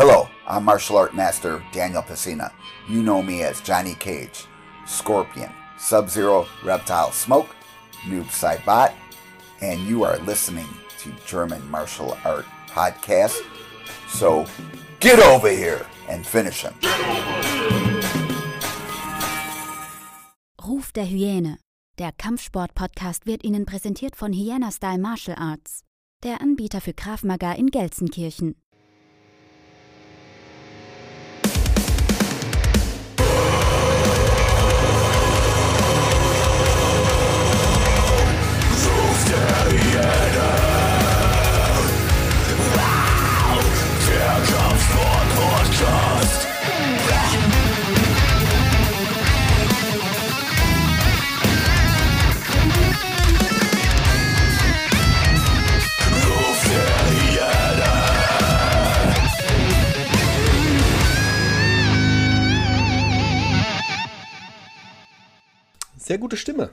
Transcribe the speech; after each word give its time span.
Hello, 0.00 0.28
I'm 0.46 0.62
martial 0.62 0.96
art 0.96 1.12
master 1.12 1.60
Daniel 1.72 2.02
Pesina. 2.02 2.52
You 2.88 3.02
know 3.02 3.20
me 3.20 3.42
as 3.42 3.60
Johnny 3.60 3.94
Cage, 3.94 4.46
Scorpion, 4.86 5.50
Sub 5.76 6.08
Zero, 6.08 6.46
Reptile 6.62 7.10
Smoke, 7.10 7.48
Noob 8.06 8.26
Saibot, 8.26 8.92
and 9.60 9.80
you 9.88 10.04
are 10.04 10.16
listening 10.18 10.68
to 11.00 11.10
German 11.26 11.68
Martial 11.68 12.16
Art 12.24 12.46
Podcast. 12.68 13.42
So 14.06 14.46
get 15.00 15.18
over 15.18 15.50
here 15.50 15.84
and 16.08 16.24
finish 16.24 16.62
him. 16.62 16.74
Ruf 20.64 20.92
der 20.92 21.06
Hyäne. 21.06 21.58
Der 21.98 22.12
Kampfsport-Podcast 22.12 23.26
wird 23.26 23.42
Ihnen 23.42 23.66
präsentiert 23.66 24.14
von 24.14 24.32
Hyena 24.32 24.70
Style 24.70 24.98
Martial 24.98 25.36
Arts, 25.36 25.82
der 26.22 26.40
Anbieter 26.40 26.80
für 26.80 26.94
Krav 26.94 27.24
Maga 27.24 27.54
in 27.54 27.72
Gelsenkirchen. 27.72 28.54
Sehr 66.08 66.18
gute 66.18 66.36
Stimme. 66.36 66.70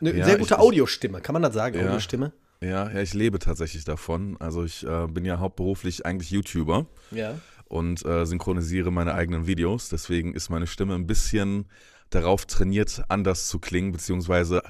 Eine 0.00 0.14
Ja, 0.14 0.24
sehr 0.26 0.36
gute 0.38 0.54
ich- 0.54 0.60
Audiostimme, 0.60 1.20
kann 1.22 1.32
man 1.32 1.42
das 1.42 1.54
sagen? 1.54 1.78
Ja. 1.78 1.86
Audiostimme? 1.86 2.32
Ja, 2.60 2.90
ja, 2.90 3.00
ich 3.00 3.12
lebe 3.14 3.38
tatsächlich 3.38 3.84
davon. 3.84 4.36
Also 4.38 4.62
ich 4.64 4.86
äh, 4.86 5.06
bin 5.08 5.24
ja 5.24 5.38
hauptberuflich 5.38 6.04
eigentlich 6.06 6.30
YouTuber 6.30 6.86
Ja. 7.10 7.38
und 7.66 8.04
äh, 8.04 8.24
synchronisiere 8.26 8.90
meine 8.92 9.14
eigenen 9.14 9.46
Videos. 9.46 9.88
Deswegen 9.88 10.34
ist 10.34 10.50
meine 10.50 10.66
Stimme 10.66 10.94
ein 10.94 11.06
bisschen 11.06 11.66
darauf 12.10 12.46
trainiert, 12.46 13.02
anders 13.08 13.48
zu 13.48 13.58
klingen, 13.58 13.92
beziehungsweise 13.92 14.62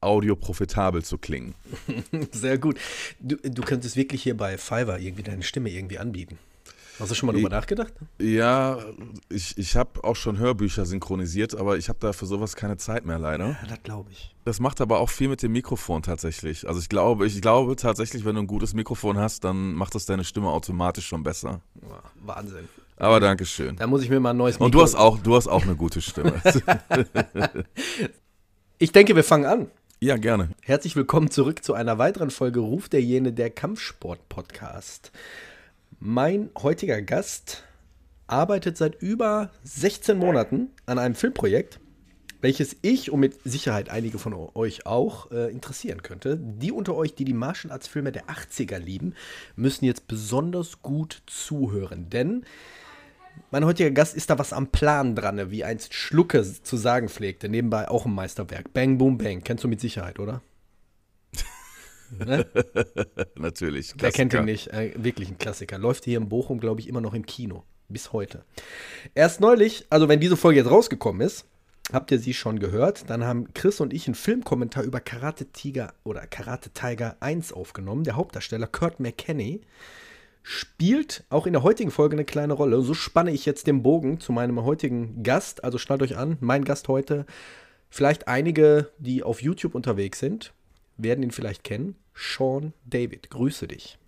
audioprofitabel 0.00 1.04
zu 1.04 1.16
klingen. 1.18 1.54
Sehr 2.32 2.58
gut. 2.58 2.78
Du, 3.20 3.36
du 3.36 3.62
könntest 3.62 3.96
wirklich 3.96 4.22
hier 4.24 4.36
bei 4.36 4.58
Fiverr 4.58 4.98
irgendwie 4.98 5.22
deine 5.22 5.42
Stimme 5.44 5.70
irgendwie 5.70 5.98
anbieten. 5.98 6.38
Hast 6.98 7.10
du 7.10 7.14
schon 7.14 7.26
mal 7.26 7.32
drüber 7.32 7.48
nachgedacht? 7.48 7.92
Ja, 8.20 8.78
ich, 9.28 9.56
ich 9.56 9.76
habe 9.76 10.04
auch 10.04 10.14
schon 10.14 10.38
Hörbücher 10.38 10.84
synchronisiert, 10.84 11.54
aber 11.56 11.76
ich 11.78 11.88
habe 11.88 11.98
da 12.00 12.12
für 12.12 12.26
sowas 12.26 12.54
keine 12.54 12.76
Zeit 12.76 13.06
mehr 13.06 13.18
leider. 13.18 13.48
Ja, 13.48 13.58
das 13.68 13.82
glaube 13.82 14.10
ich. 14.12 14.34
Das 14.44 14.60
macht 14.60 14.80
aber 14.80 15.00
auch 15.00 15.08
viel 15.10 15.28
mit 15.28 15.42
dem 15.42 15.52
Mikrofon 15.52 16.02
tatsächlich. 16.02 16.68
Also 16.68 16.80
ich 16.80 16.88
glaube, 16.88 17.26
ich 17.26 17.40
glaube 17.40 17.76
tatsächlich, 17.76 18.24
wenn 18.24 18.34
du 18.34 18.42
ein 18.42 18.46
gutes 18.46 18.74
Mikrofon 18.74 19.18
hast, 19.18 19.44
dann 19.44 19.72
macht 19.72 19.94
das 19.94 20.04
deine 20.06 20.22
Stimme 20.24 20.48
automatisch 20.48 21.06
schon 21.06 21.22
besser. 21.22 21.60
Wahnsinn. 22.24 22.68
Aber 22.96 23.18
Dankeschön. 23.20 23.76
Da 23.76 23.86
muss 23.86 24.02
ich 24.02 24.10
mir 24.10 24.20
mal 24.20 24.30
ein 24.30 24.36
neues 24.36 24.58
Und 24.58 24.74
du 24.74 24.82
hast 24.82 24.94
auch, 24.94 25.18
du 25.18 25.34
hast 25.34 25.48
auch 25.48 25.62
eine 25.62 25.74
gute 25.76 26.00
Stimme. 26.02 26.34
Ich 28.78 28.90
denke, 28.90 29.14
wir 29.14 29.22
fangen 29.22 29.44
an. 29.46 29.70
ja, 30.00 30.16
gerne. 30.16 30.50
Herzlich 30.60 30.96
willkommen 30.96 31.30
zurück 31.30 31.62
zu 31.64 31.72
einer 31.74 31.98
weiteren 31.98 32.30
Folge 32.30 32.58
Ruf 32.58 32.88
der 32.88 33.00
Jene, 33.00 33.32
der 33.32 33.48
Kampfsport-Podcast. 33.50 35.12
Mein 36.04 36.50
heutiger 36.60 37.00
Gast 37.00 37.62
arbeitet 38.26 38.76
seit 38.76 39.00
über 39.00 39.52
16 39.62 40.18
Monaten 40.18 40.70
an 40.84 40.98
einem 40.98 41.14
Filmprojekt, 41.14 41.78
welches 42.40 42.74
ich 42.82 43.12
und 43.12 43.20
mit 43.20 43.38
Sicherheit 43.44 43.88
einige 43.88 44.18
von 44.18 44.34
euch 44.34 44.84
auch 44.84 45.30
äh, 45.30 45.48
interessieren 45.52 46.02
könnte. 46.02 46.40
Die 46.42 46.72
unter 46.72 46.96
euch, 46.96 47.14
die 47.14 47.24
die 47.24 47.32
Martial 47.32 47.72
Arts 47.72 47.86
Filme 47.86 48.10
der 48.10 48.24
80er 48.24 48.78
lieben, 48.78 49.14
müssen 49.54 49.84
jetzt 49.84 50.08
besonders 50.08 50.82
gut 50.82 51.22
zuhören, 51.26 52.10
denn 52.10 52.44
mein 53.52 53.64
heutiger 53.64 53.92
Gast 53.92 54.16
ist 54.16 54.28
da 54.28 54.40
was 54.40 54.52
am 54.52 54.72
Plan 54.72 55.14
dran, 55.14 55.52
wie 55.52 55.62
einst 55.62 55.94
Schlucke 55.94 56.42
zu 56.42 56.76
sagen 56.76 57.10
pflegte. 57.10 57.48
Nebenbei 57.48 57.88
auch 57.88 58.06
ein 58.06 58.12
Meisterwerk. 58.12 58.72
Bang, 58.74 58.98
boom, 58.98 59.18
bang. 59.18 59.44
Kennst 59.44 59.62
du 59.62 59.68
mit 59.68 59.80
Sicherheit, 59.80 60.18
oder? 60.18 60.42
Ne? 62.18 62.46
Natürlich. 63.36 63.94
Wer 63.98 64.12
kennt 64.12 64.34
ihn 64.34 64.44
nicht? 64.44 64.68
Äh, 64.68 64.92
wirklich 64.96 65.28
ein 65.28 65.38
Klassiker. 65.38 65.78
Läuft 65.78 66.04
hier 66.04 66.18
in 66.18 66.28
Bochum, 66.28 66.60
glaube 66.60 66.80
ich, 66.80 66.88
immer 66.88 67.00
noch 67.00 67.14
im 67.14 67.26
Kino. 67.26 67.64
Bis 67.88 68.12
heute. 68.12 68.44
Erst 69.14 69.40
neulich, 69.40 69.86
also 69.90 70.08
wenn 70.08 70.20
diese 70.20 70.36
Folge 70.36 70.60
jetzt 70.60 70.70
rausgekommen 70.70 71.20
ist, 71.20 71.44
habt 71.92 72.10
ihr 72.10 72.18
sie 72.18 72.34
schon 72.34 72.58
gehört, 72.58 73.10
dann 73.10 73.24
haben 73.24 73.52
Chris 73.54 73.80
und 73.80 73.92
ich 73.92 74.06
einen 74.06 74.14
Filmkommentar 74.14 74.84
über 74.84 75.00
Karate 75.00 75.46
Tiger 75.46 75.92
oder 76.04 76.26
Karate 76.26 76.70
Tiger 76.70 77.16
1 77.20 77.52
aufgenommen. 77.52 78.04
Der 78.04 78.16
Hauptdarsteller 78.16 78.66
Kurt 78.66 79.00
McKenney 79.00 79.60
spielt 80.42 81.24
auch 81.30 81.46
in 81.46 81.52
der 81.52 81.62
heutigen 81.62 81.90
Folge 81.90 82.16
eine 82.16 82.24
kleine 82.24 82.52
Rolle. 82.52 82.82
So 82.82 82.94
spanne 82.94 83.30
ich 83.30 83.46
jetzt 83.46 83.66
den 83.66 83.82
Bogen 83.82 84.20
zu 84.20 84.32
meinem 84.32 84.62
heutigen 84.64 85.22
Gast. 85.22 85.64
Also 85.64 85.78
schnallt 85.78 86.02
euch 86.02 86.16
an, 86.16 86.36
mein 86.40 86.64
Gast 86.64 86.88
heute. 86.88 87.26
Vielleicht 87.90 88.26
einige, 88.26 88.90
die 88.98 89.22
auf 89.22 89.42
YouTube 89.42 89.74
unterwegs 89.74 90.18
sind, 90.18 90.54
werden 90.96 91.22
ihn 91.22 91.30
vielleicht 91.30 91.64
kennen. 91.64 91.96
Sean 92.14 92.72
David, 92.84 93.30
grüße 93.30 93.68
dich. 93.68 93.98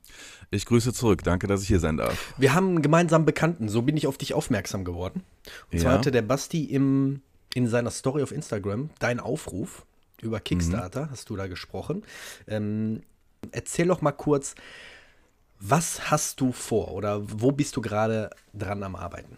Ich 0.50 0.66
grüße 0.66 0.92
zurück. 0.92 1.25
Danke, 1.25 1.47
dass 1.47 1.62
ich 1.62 1.69
hier 1.69 1.81
sein 1.81 1.97
darf. 1.97 2.34
Wir 2.38 2.54
haben 2.54 2.69
einen 2.69 2.82
gemeinsamen 2.82 3.25
Bekannten, 3.26 3.69
so 3.69 3.82
bin 3.82 3.97
ich 3.97 4.06
auf 4.06 4.16
dich 4.19 4.34
aufmerksam 4.34 4.84
geworden. 4.84 5.25
Und 5.72 5.81
zwar 5.81 5.92
Ja. 5.92 5.98
hatte 5.98 6.12
der 6.12 6.22
Basti 6.22 6.64
im, 6.64 7.22
in 7.54 7.66
seiner 7.66 7.91
Story 7.91 8.22
auf 8.22 8.31
Instagram 8.31 8.91
deinen 9.00 9.20
Aufruf 9.20 9.84
über 10.22 10.38
Kickstarter, 10.41 11.09
hast 11.10 11.28
du 11.31 11.37
da 11.37 11.48
gesprochen. 11.48 12.04
Ähm, 12.47 13.03
erzähl 13.50 13.88
doch 13.88 14.00
mal 14.03 14.12
kurz, 14.12 14.54
was 15.59 16.10
hast 16.10 16.41
du 16.41 16.53
vor 16.53 16.93
oder 16.93 17.20
wo 17.41 17.50
bist 17.50 17.76
du 17.76 17.81
gerade 17.81 18.31
dran 18.53 18.82
am 18.82 18.94
Arbeiten? 18.97 19.37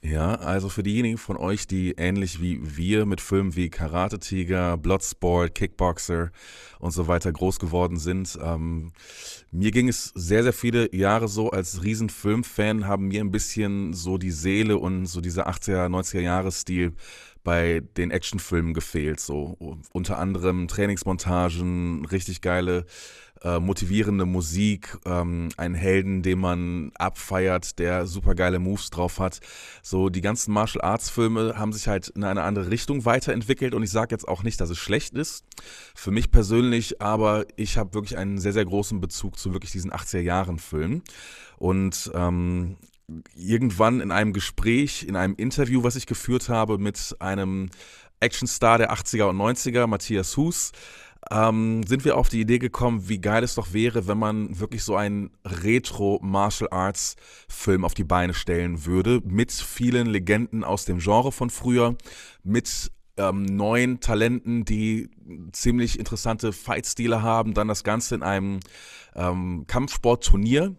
Ja, 0.00 0.36
also 0.36 0.68
für 0.68 0.84
diejenigen 0.84 1.18
von 1.18 1.36
euch, 1.36 1.66
die 1.66 1.92
ähnlich 1.96 2.40
wie 2.40 2.60
wir 2.76 3.04
mit 3.04 3.20
Filmen 3.20 3.56
wie 3.56 3.68
Karate 3.68 4.20
Tiger, 4.20 4.76
Bloodsport, 4.76 5.56
Kickboxer 5.56 6.30
und 6.78 6.92
so 6.92 7.08
weiter 7.08 7.32
groß 7.32 7.58
geworden 7.58 7.96
sind, 7.96 8.38
ähm, 8.40 8.92
mir 9.50 9.72
ging 9.72 9.88
es 9.88 10.12
sehr, 10.14 10.44
sehr 10.44 10.52
viele 10.52 10.94
Jahre 10.94 11.26
so, 11.26 11.50
als 11.50 11.82
Riesenfilmfan 11.82 12.86
haben 12.86 13.08
mir 13.08 13.20
ein 13.20 13.32
bisschen 13.32 13.92
so 13.92 14.18
die 14.18 14.30
Seele 14.30 14.78
und 14.78 15.06
so 15.06 15.20
dieser 15.20 15.48
80er, 15.48 15.88
90er 15.88 16.20
Jahre 16.20 16.52
Stil 16.52 16.94
bei 17.42 17.80
den 17.96 18.10
Actionfilmen 18.10 18.74
gefehlt. 18.74 19.20
So 19.20 19.56
unter 19.92 20.18
anderem 20.18 20.68
Trainingsmontagen, 20.68 22.04
richtig 22.04 22.40
geile 22.40 22.84
äh, 23.42 23.60
motivierende 23.60 24.24
Musik, 24.24 24.98
ähm, 25.04 25.48
einen 25.56 25.74
Helden, 25.74 26.22
den 26.22 26.38
man 26.38 26.92
abfeiert, 26.98 27.78
der 27.78 28.06
super 28.06 28.34
geile 28.34 28.58
Moves 28.58 28.90
drauf 28.90 29.18
hat. 29.18 29.40
So 29.82 30.08
die 30.08 30.20
ganzen 30.20 30.52
Martial 30.52 30.82
Arts 30.82 31.10
Filme 31.10 31.54
haben 31.56 31.72
sich 31.72 31.88
halt 31.88 32.08
in 32.08 32.24
eine 32.24 32.42
andere 32.42 32.70
Richtung 32.70 33.04
weiterentwickelt 33.04 33.74
und 33.74 33.82
ich 33.82 33.90
sage 33.90 34.14
jetzt 34.14 34.26
auch 34.26 34.42
nicht, 34.42 34.60
dass 34.60 34.70
es 34.70 34.78
schlecht 34.78 35.14
ist. 35.14 35.44
Für 35.94 36.10
mich 36.10 36.30
persönlich, 36.30 37.00
aber 37.00 37.46
ich 37.56 37.78
habe 37.78 37.94
wirklich 37.94 38.18
einen 38.18 38.38
sehr, 38.38 38.52
sehr 38.52 38.64
großen 38.64 39.00
Bezug 39.00 39.38
zu 39.38 39.52
wirklich 39.52 39.72
diesen 39.72 39.92
80er 39.92 40.20
Jahren 40.20 40.58
Filmen. 40.58 41.02
Und 41.58 42.10
ähm, 42.14 42.76
irgendwann 43.34 44.00
in 44.00 44.12
einem 44.12 44.32
Gespräch, 44.32 45.04
in 45.04 45.16
einem 45.16 45.34
Interview, 45.36 45.82
was 45.82 45.96
ich 45.96 46.06
geführt 46.06 46.48
habe 46.48 46.78
mit 46.78 47.16
einem 47.20 47.70
Actionstar 48.20 48.78
der 48.78 48.92
80er 48.92 49.24
und 49.24 49.36
90er, 49.36 49.86
Matthias 49.86 50.36
Hus, 50.36 50.72
ähm, 51.30 51.82
sind 51.84 52.04
wir 52.04 52.16
auf 52.16 52.28
die 52.28 52.40
Idee 52.40 52.58
gekommen, 52.58 53.08
wie 53.08 53.20
geil 53.20 53.44
es 53.44 53.54
doch 53.54 53.72
wäre, 53.72 54.06
wenn 54.06 54.18
man 54.18 54.58
wirklich 54.58 54.84
so 54.84 54.96
einen 54.96 55.30
Retro-Martial-Arts-Film 55.44 57.84
auf 57.84 57.94
die 57.94 58.04
Beine 58.04 58.34
stellen 58.34 58.84
würde, 58.86 59.20
mit 59.24 59.52
vielen 59.52 60.06
Legenden 60.06 60.64
aus 60.64 60.84
dem 60.84 60.98
Genre 60.98 61.32
von 61.32 61.50
früher, 61.50 61.96
mit 62.44 62.92
ähm, 63.16 63.44
neuen 63.44 64.00
Talenten, 64.00 64.64
die 64.64 65.10
ziemlich 65.52 65.98
interessante 65.98 66.52
Fight-Stile 66.52 67.22
haben, 67.22 67.54
dann 67.54 67.68
das 67.68 67.84
Ganze 67.84 68.14
in 68.14 68.22
einem 68.22 68.60
ähm, 69.14 69.64
Kampfsportturnier 69.66 70.76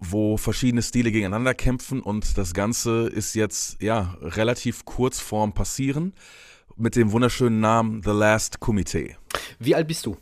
wo 0.00 0.36
verschiedene 0.38 0.82
Stile 0.82 1.12
gegeneinander 1.12 1.54
kämpfen 1.54 2.00
und 2.00 2.38
das 2.38 2.54
Ganze 2.54 3.08
ist 3.08 3.34
jetzt 3.34 3.82
ja 3.82 4.16
relativ 4.22 4.86
kurz 4.86 5.20
vorm 5.20 5.52
Passieren 5.52 6.14
mit 6.80 6.96
dem 6.96 7.12
wunderschönen 7.12 7.60
Namen 7.60 8.02
The 8.02 8.10
Last 8.10 8.58
Kumite. 8.58 9.16
Wie 9.58 9.74
alt 9.74 9.86
bist 9.86 10.06
du? 10.06 10.16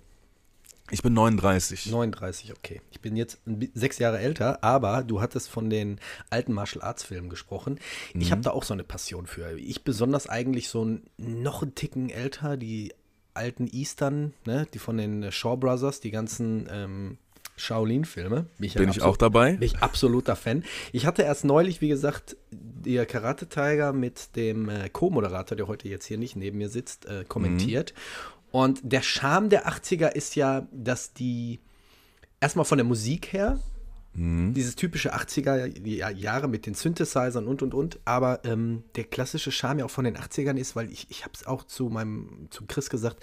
Ich 0.90 1.02
bin 1.02 1.12
39. 1.12 1.86
39, 1.86 2.52
okay. 2.52 2.80
Ich 2.90 3.00
bin 3.00 3.14
jetzt 3.16 3.40
sechs 3.74 3.98
Jahre 3.98 4.18
älter, 4.18 4.64
aber 4.64 5.04
du 5.04 5.20
hattest 5.20 5.50
von 5.50 5.70
den 5.70 6.00
alten 6.30 6.52
Martial 6.52 6.82
Arts 6.82 7.04
Filmen 7.04 7.28
gesprochen. 7.28 7.78
Ich 8.14 8.32
habe 8.32 8.40
da 8.40 8.50
auch 8.50 8.64
so 8.64 8.74
eine 8.74 8.84
Passion 8.84 9.26
für. 9.26 9.56
Ich 9.58 9.84
besonders 9.84 10.28
eigentlich 10.28 10.68
so 10.68 10.84
ein, 10.84 11.02
noch 11.16 11.62
einen 11.62 11.74
Ticken 11.74 12.10
älter, 12.10 12.56
die 12.56 12.92
alten 13.34 13.68
Eastern, 13.68 14.34
ne, 14.44 14.66
die 14.74 14.78
von 14.78 14.96
den 14.96 15.30
Shaw 15.30 15.56
Brothers, 15.56 16.00
die 16.00 16.10
ganzen 16.10 16.68
ähm, 16.72 17.18
Shaolin-Filme. 17.58 18.46
Bin, 18.58 18.72
bin 18.72 18.88
ich 18.88 19.02
auch 19.02 19.16
dabei? 19.16 19.52
Bin 19.52 19.62
ich 19.62 19.78
absoluter 19.78 20.36
Fan. 20.36 20.64
Ich 20.92 21.06
hatte 21.06 21.22
erst 21.22 21.44
neulich, 21.44 21.80
wie 21.80 21.88
gesagt, 21.88 22.36
der 22.50 23.06
Karate 23.06 23.48
Tiger 23.48 23.92
mit 23.92 24.36
dem 24.36 24.68
äh, 24.68 24.88
Co-Moderator, 24.88 25.56
der 25.56 25.68
heute 25.68 25.88
jetzt 25.88 26.06
hier 26.06 26.18
nicht 26.18 26.36
neben 26.36 26.58
mir 26.58 26.68
sitzt, 26.68 27.06
äh, 27.06 27.24
kommentiert. 27.26 27.92
Mhm. 27.94 28.38
Und 28.50 28.80
der 28.82 29.02
Charme 29.02 29.50
der 29.50 29.68
80er 29.68 30.08
ist 30.08 30.34
ja, 30.36 30.66
dass 30.72 31.12
die 31.12 31.60
erstmal 32.40 32.64
von 32.64 32.78
der 32.78 32.86
Musik 32.86 33.32
her, 33.32 33.58
mhm. 34.14 34.54
dieses 34.54 34.76
typische 34.76 35.14
80er 35.14 35.66
Jahre 36.12 36.48
mit 36.48 36.66
den 36.66 36.74
Synthesizern 36.74 37.46
und 37.46 37.62
und 37.62 37.74
und, 37.74 38.00
aber 38.04 38.44
ähm, 38.44 38.84
der 38.96 39.04
klassische 39.04 39.52
Charme 39.52 39.80
ja 39.80 39.84
auch 39.84 39.90
von 39.90 40.04
den 40.04 40.16
80ern 40.16 40.56
ist, 40.56 40.76
weil 40.76 40.90
ich, 40.90 41.10
ich 41.10 41.24
habe 41.24 41.32
es 41.34 41.46
auch 41.46 41.64
zu 41.64 41.88
meinem, 41.88 42.48
zu 42.50 42.64
Chris 42.66 42.90
gesagt, 42.90 43.22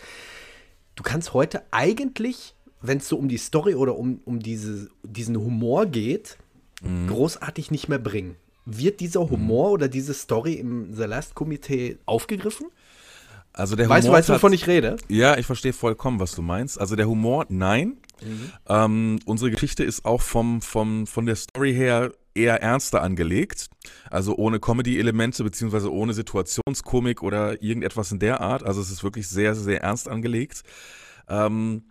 du 0.96 1.04
kannst 1.04 1.34
heute 1.34 1.64
eigentlich, 1.72 2.55
wenn 2.88 3.00
es 3.00 3.08
so 3.08 3.18
um 3.18 3.28
die 3.28 3.38
Story 3.38 3.76
oder 3.76 3.98
um, 3.98 4.20
um 4.26 4.40
diese, 4.40 4.90
diesen 5.04 5.38
Humor 5.38 5.86
geht, 5.86 6.38
mhm. 6.82 7.08
großartig 7.08 7.72
nicht 7.72 7.90
mehr 7.90 8.00
bringen. 8.00 8.36
Wird 8.66 9.00
dieser 9.00 9.30
Humor 9.30 9.68
mhm. 9.68 9.74
oder 9.74 9.88
diese 9.88 10.14
Story 10.14 10.54
im 10.54 10.94
The 10.94 11.04
Last 11.04 11.36
Komitee 11.36 11.98
aufgegriffen? 12.06 12.68
Also 13.54 13.76
der 13.76 13.86
Humor 13.86 13.98
weißt 13.98 14.08
du, 14.08 14.12
weißt 14.12 14.30
du, 14.30 14.34
wovon 14.34 14.54
ich 14.54 14.68
rede? 14.68 14.98
Ja, 15.08 15.38
ich 15.38 15.46
verstehe 15.46 15.74
vollkommen, 15.74 16.20
was 16.20 16.34
du 16.36 16.42
meinst. 16.42 16.80
Also 16.80 16.96
der 16.96 17.08
Humor, 17.08 17.46
nein. 17.50 17.98
Mhm. 18.22 18.52
Ähm, 18.68 19.20
unsere 19.26 19.52
Geschichte 19.52 19.84
ist 19.84 20.06
auch 20.06 20.22
vom, 20.22 20.62
vom, 20.62 21.08
von 21.08 21.26
der 21.26 21.36
Story 21.36 21.74
her 21.74 22.12
eher 22.34 22.62
ernster 22.62 23.02
angelegt. 23.02 23.68
Also 24.10 24.36
ohne 24.36 24.60
Comedy-Elemente 24.60 25.44
beziehungsweise 25.44 25.92
ohne 25.92 26.14
Situationskomik 26.14 27.24
oder 27.24 27.62
irgendetwas 27.62 28.12
in 28.12 28.20
der 28.20 28.42
Art. 28.42 28.64
Also 28.64 28.82
es 28.82 28.92
ist 28.92 29.04
wirklich 29.04 29.28
sehr, 29.28 29.56
sehr 29.56 29.82
ernst 29.82 30.10
angelegt. 30.10 30.64
Ähm, 31.30 31.84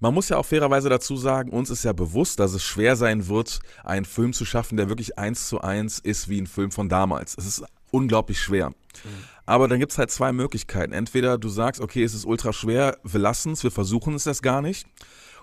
man 0.00 0.14
muss 0.14 0.28
ja 0.28 0.36
auch 0.36 0.46
fairerweise 0.46 0.88
dazu 0.88 1.16
sagen, 1.16 1.50
uns 1.50 1.70
ist 1.70 1.84
ja 1.84 1.92
bewusst, 1.92 2.40
dass 2.40 2.52
es 2.52 2.62
schwer 2.62 2.96
sein 2.96 3.28
wird, 3.28 3.60
einen 3.84 4.04
Film 4.04 4.32
zu 4.32 4.44
schaffen, 4.44 4.76
der 4.76 4.88
wirklich 4.88 5.18
eins 5.18 5.48
zu 5.48 5.60
eins 5.60 5.98
ist 5.98 6.28
wie 6.28 6.40
ein 6.40 6.46
Film 6.46 6.70
von 6.70 6.88
damals. 6.88 7.36
Es 7.36 7.46
ist 7.46 7.64
unglaublich 7.90 8.40
schwer. 8.40 8.70
Mhm. 8.70 8.74
Aber 9.46 9.68
dann 9.68 9.78
gibt 9.78 9.92
es 9.92 9.98
halt 9.98 10.10
zwei 10.10 10.32
Möglichkeiten. 10.32 10.92
Entweder 10.92 11.38
du 11.38 11.48
sagst, 11.48 11.80
okay, 11.80 12.04
es 12.04 12.14
ist 12.14 12.26
ultra 12.26 12.52
schwer, 12.52 12.98
wir 13.02 13.20
lassen 13.20 13.52
es, 13.52 13.62
wir 13.62 13.70
versuchen 13.70 14.14
es 14.14 14.24
das 14.24 14.42
gar 14.42 14.60
nicht. 14.62 14.86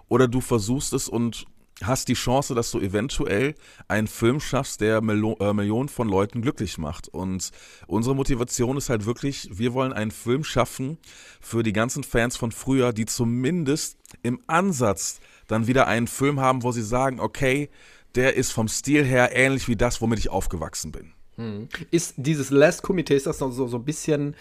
Oder 0.07 0.27
du 0.27 0.42
versuchst 0.42 0.94
es 0.94 1.10
und 1.10 1.45
hast 1.83 2.07
die 2.07 2.13
Chance, 2.13 2.56
dass 2.56 2.72
du 2.72 2.80
eventuell 2.80 3.56
einen 3.88 4.07
Film 4.07 4.39
schaffst, 4.39 4.81
der 4.81 5.01
Milo 5.01 5.36
äh, 5.39 5.54
Millionen 5.54 5.89
von 5.89 6.07
Leuten 6.07 6.42
glücklich 6.42 6.77
macht. 6.77 7.07
Und 7.10 7.51
unsere 7.88 8.16
Motivation 8.16 8.77
ist 8.77 8.89
halt 8.89 9.06
wirklich, 9.06 9.50
wir 9.51 9.74
wollen 9.74 9.94
einen 9.94 10.12
Film 10.12 10.44
schaffen 10.44 10.98
für 11.42 11.63
die 11.63 11.74
ganzen 11.74 12.04
Fans 12.04 12.38
von 12.38 12.51
früher, 12.51 12.94
die 12.94 13.06
zumindest 13.06 13.98
im 14.24 14.39
Ansatz 14.48 15.19
dann 15.48 15.68
wieder 15.68 15.88
einen 15.88 16.07
Film 16.07 16.39
haben, 16.39 16.63
wo 16.63 16.72
sie 16.72 16.83
sagen, 16.83 17.19
okay, 17.19 17.69
der 18.16 18.36
ist 18.36 18.51
vom 18.51 18.68
Stil 18.68 19.04
her 19.04 19.36
ähnlich 19.36 19.68
wie 19.68 19.75
das, 19.75 20.01
womit 20.01 20.19
ich 20.19 20.30
aufgewachsen 20.30 20.92
bin. 20.92 21.12
Hm. 21.36 21.68
Ist 21.92 22.13
dieses 22.16 22.50
Last 22.50 22.81
Committee, 22.81 23.16
ist 23.16 23.27
das 23.27 23.39
so, 23.39 23.51
so 23.51 23.77
ein 23.77 23.83
bisschen 23.83 24.36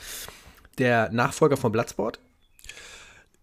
der 0.78 1.10
Nachfolger 1.10 1.56
von 1.56 1.72
Bloodsport? 1.72 2.20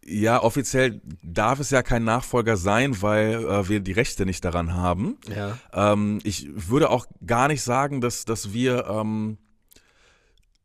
Ja, 0.03 0.41
offiziell 0.41 0.99
darf 1.21 1.59
es 1.59 1.69
ja 1.69 1.83
kein 1.83 2.03
Nachfolger 2.03 2.57
sein, 2.57 3.01
weil 3.01 3.45
äh, 3.45 3.69
wir 3.69 3.79
die 3.81 3.91
Rechte 3.91 4.25
nicht 4.25 4.43
daran 4.43 4.73
haben. 4.73 5.17
Ja. 5.33 5.57
Ähm, 5.73 6.19
ich 6.23 6.47
würde 6.53 6.89
auch 6.89 7.05
gar 7.25 7.47
nicht 7.47 7.61
sagen, 7.61 8.01
dass, 8.01 8.25
dass 8.25 8.51
wir 8.51 8.87
ähm, 8.87 9.37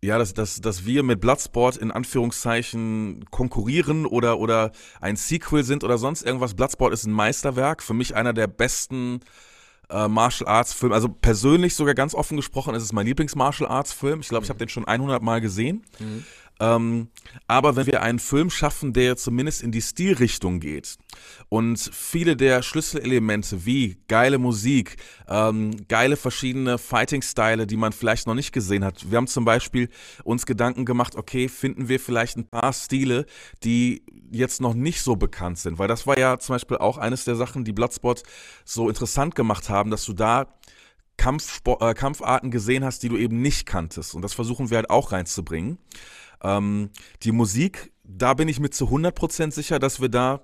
ja, 0.02 0.18
dass, 0.18 0.34
dass, 0.34 0.60
dass 0.60 0.84
wir 0.84 1.02
mit 1.02 1.20
Bloodsport 1.20 1.76
in 1.76 1.90
Anführungszeichen 1.90 3.24
konkurrieren 3.30 4.06
oder, 4.06 4.38
oder 4.38 4.72
ein 5.00 5.16
Sequel 5.16 5.64
sind 5.64 5.84
oder 5.84 5.98
sonst 5.98 6.22
irgendwas. 6.22 6.54
Bloodsport 6.54 6.92
ist 6.92 7.06
ein 7.06 7.12
Meisterwerk, 7.12 7.82
für 7.82 7.94
mich 7.94 8.14
einer 8.14 8.32
der 8.32 8.46
besten 8.46 9.20
äh, 9.88 10.08
Martial 10.08 10.48
Arts 10.48 10.72
Film. 10.72 10.92
Also 10.92 11.08
persönlich 11.08 11.74
sogar 11.74 11.94
ganz 11.94 12.14
offen 12.14 12.36
gesprochen, 12.36 12.74
ist 12.74 12.82
es 12.82 12.92
mein 12.92 13.06
Lieblings-Martial 13.06 13.68
Arts 13.68 13.92
Film. 13.92 14.20
Ich 14.20 14.28
glaube, 14.28 14.44
ich 14.44 14.50
habe 14.50 14.58
den 14.58 14.68
schon 14.68 14.86
100 14.86 15.22
Mal 15.22 15.40
gesehen. 15.40 15.84
Mhm. 15.98 16.24
Ähm, 16.58 17.08
aber 17.46 17.76
wenn 17.76 17.86
wir 17.86 18.02
einen 18.02 18.18
Film 18.18 18.48
schaffen, 18.48 18.92
der 18.92 19.16
zumindest 19.16 19.62
in 19.62 19.72
die 19.72 19.82
Stilrichtung 19.82 20.58
geht 20.60 20.96
und 21.48 21.78
viele 21.78 22.36
der 22.36 22.62
Schlüsselelemente 22.62 23.66
wie 23.66 23.98
geile 24.08 24.38
Musik, 24.38 24.96
ähm, 25.28 25.86
geile 25.88 26.16
verschiedene 26.16 26.78
Fighting-Style, 26.78 27.66
die 27.66 27.76
man 27.76 27.92
vielleicht 27.92 28.26
noch 28.26 28.34
nicht 28.34 28.52
gesehen 28.52 28.84
hat. 28.84 29.10
Wir 29.10 29.18
haben 29.18 29.26
zum 29.26 29.44
Beispiel 29.44 29.90
uns 30.24 30.46
Gedanken 30.46 30.86
gemacht, 30.86 31.14
okay, 31.14 31.48
finden 31.48 31.88
wir 31.88 32.00
vielleicht 32.00 32.38
ein 32.38 32.48
paar 32.48 32.72
Stile, 32.72 33.26
die 33.62 34.02
jetzt 34.30 34.60
noch 34.60 34.74
nicht 34.74 35.02
so 35.02 35.16
bekannt 35.16 35.58
sind, 35.58 35.78
weil 35.78 35.88
das 35.88 36.06
war 36.06 36.18
ja 36.18 36.38
zum 36.38 36.54
Beispiel 36.54 36.78
auch 36.78 36.98
eines 36.98 37.24
der 37.24 37.36
Sachen, 37.36 37.64
die 37.64 37.72
Bloodspot 37.72 38.22
so 38.64 38.88
interessant 38.88 39.34
gemacht 39.34 39.68
haben, 39.68 39.90
dass 39.90 40.04
du 40.04 40.14
da 40.14 40.46
Kampfsport, 41.16 41.82
äh, 41.82 41.94
Kampfarten 41.94 42.50
gesehen 42.50 42.84
hast, 42.84 43.02
die 43.02 43.08
du 43.08 43.16
eben 43.16 43.40
nicht 43.40 43.66
kanntest. 43.66 44.14
Und 44.14 44.22
das 44.22 44.34
versuchen 44.34 44.70
wir 44.70 44.76
halt 44.78 44.90
auch 44.90 45.12
reinzubringen. 45.12 45.78
Ähm, 46.42 46.90
die 47.22 47.32
Musik, 47.32 47.92
da 48.04 48.34
bin 48.34 48.48
ich 48.48 48.60
mir 48.60 48.70
zu 48.70 48.86
100% 48.86 49.52
sicher, 49.52 49.78
dass 49.78 50.00
wir 50.00 50.08
da 50.08 50.42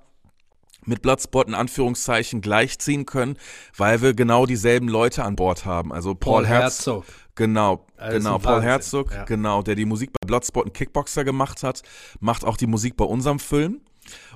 mit 0.85 1.03
Bloodsport 1.03 1.49
in 1.49 1.55
Anführungszeichen 1.55 2.41
gleichziehen 2.41 3.07
können, 3.07 3.37
weil 3.77 4.03
wir 4.03 4.15
genau 4.15 4.47
dieselben 4.47 4.89
Leute 4.89 5.25
an 5.25 5.37
Bord 5.37 5.65
haben. 5.65 5.93
Also 5.93 6.15
Paul, 6.15 6.43
Paul 6.43 6.47
Herzog. 6.47 7.05
Genau, 7.35 7.87
also 7.97 8.19
genau, 8.19 8.39
Paul 8.39 8.55
Wahnsinn. 8.57 8.69
Herzog, 8.69 9.13
ja. 9.13 9.25
genau, 9.25 9.63
der 9.63 9.75
die 9.75 9.85
Musik 9.85 10.11
bei 10.13 10.27
Bloodsport 10.27 10.67
und 10.67 10.75
Kickboxer 10.75 11.25
gemacht 11.25 11.63
hat, 11.63 11.83
macht 12.21 12.45
auch 12.45 12.57
die 12.57 12.67
Musik 12.67 12.97
bei 12.97 13.05
unserem 13.05 13.39
Film. 13.39 13.81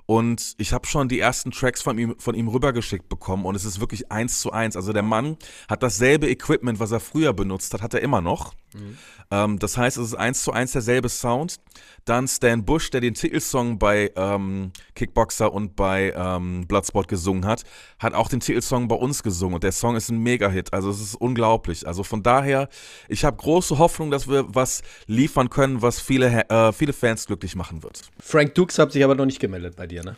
Und 0.06 0.54
ich 0.58 0.72
habe 0.72 0.86
schon 0.86 1.08
die 1.08 1.18
ersten 1.18 1.50
Tracks 1.50 1.82
von 1.82 1.98
ihm, 1.98 2.14
von 2.18 2.36
ihm 2.36 2.46
rübergeschickt 2.46 3.08
bekommen 3.08 3.44
und 3.44 3.56
es 3.56 3.64
ist 3.64 3.80
wirklich 3.80 4.12
eins 4.12 4.40
zu 4.40 4.52
eins. 4.52 4.76
Also 4.76 4.92
der 4.92 5.02
Mann 5.02 5.36
hat 5.68 5.82
dasselbe 5.82 6.30
Equipment, 6.30 6.78
was 6.78 6.92
er 6.92 7.00
früher 7.00 7.32
benutzt 7.32 7.74
hat, 7.74 7.82
hat 7.82 7.92
er 7.92 8.00
immer 8.00 8.20
noch. 8.20 8.54
Mhm. 8.76 8.98
Ähm, 9.30 9.58
das 9.58 9.76
heißt, 9.76 9.96
es 9.96 10.08
ist 10.08 10.14
eins 10.14 10.42
zu 10.42 10.52
eins 10.52 10.72
derselbe 10.72 11.08
Sound. 11.08 11.56
Dann 12.04 12.28
Stan 12.28 12.64
Bush, 12.64 12.90
der 12.90 13.00
den 13.00 13.14
Titelsong 13.14 13.78
bei 13.78 14.12
ähm, 14.14 14.72
Kickboxer 14.94 15.52
und 15.52 15.74
bei 15.74 16.12
ähm, 16.16 16.66
Bloodsport 16.66 17.08
gesungen 17.08 17.44
hat, 17.46 17.64
hat 17.98 18.14
auch 18.14 18.28
den 18.28 18.40
Titelsong 18.40 18.86
bei 18.86 18.94
uns 18.94 19.22
gesungen 19.22 19.56
und 19.56 19.64
der 19.64 19.72
Song 19.72 19.96
ist 19.96 20.08
ein 20.10 20.18
Mega-Hit. 20.18 20.72
Also 20.72 20.90
es 20.90 21.00
ist 21.00 21.16
unglaublich. 21.16 21.86
Also 21.86 22.04
von 22.04 22.22
daher, 22.22 22.68
ich 23.08 23.24
habe 23.24 23.36
große 23.36 23.78
Hoffnung, 23.78 24.10
dass 24.10 24.28
wir 24.28 24.44
was 24.54 24.82
liefern 25.06 25.50
können, 25.50 25.82
was 25.82 26.00
viele, 26.00 26.48
äh, 26.48 26.72
viele 26.72 26.92
Fans 26.92 27.26
glücklich 27.26 27.56
machen 27.56 27.82
wird. 27.82 28.02
Frank 28.20 28.54
Dukes 28.54 28.78
hat 28.78 28.92
sich 28.92 29.02
aber 29.02 29.16
noch 29.16 29.26
nicht 29.26 29.40
gemeldet 29.40 29.74
bei 29.76 29.86
dir, 29.86 30.04
ne? 30.04 30.16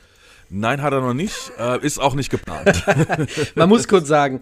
Nein, 0.51 0.81
hat 0.81 0.93
er 0.93 1.01
noch 1.01 1.15
nicht. 1.15 1.53
Äh, 1.59 1.85
ist 1.85 1.99
auch 1.99 2.15
nicht 2.15 2.31
geplant. 2.31 2.85
Man 3.55 3.69
muss 3.69 3.87
kurz 3.87 4.09
sagen, 4.09 4.41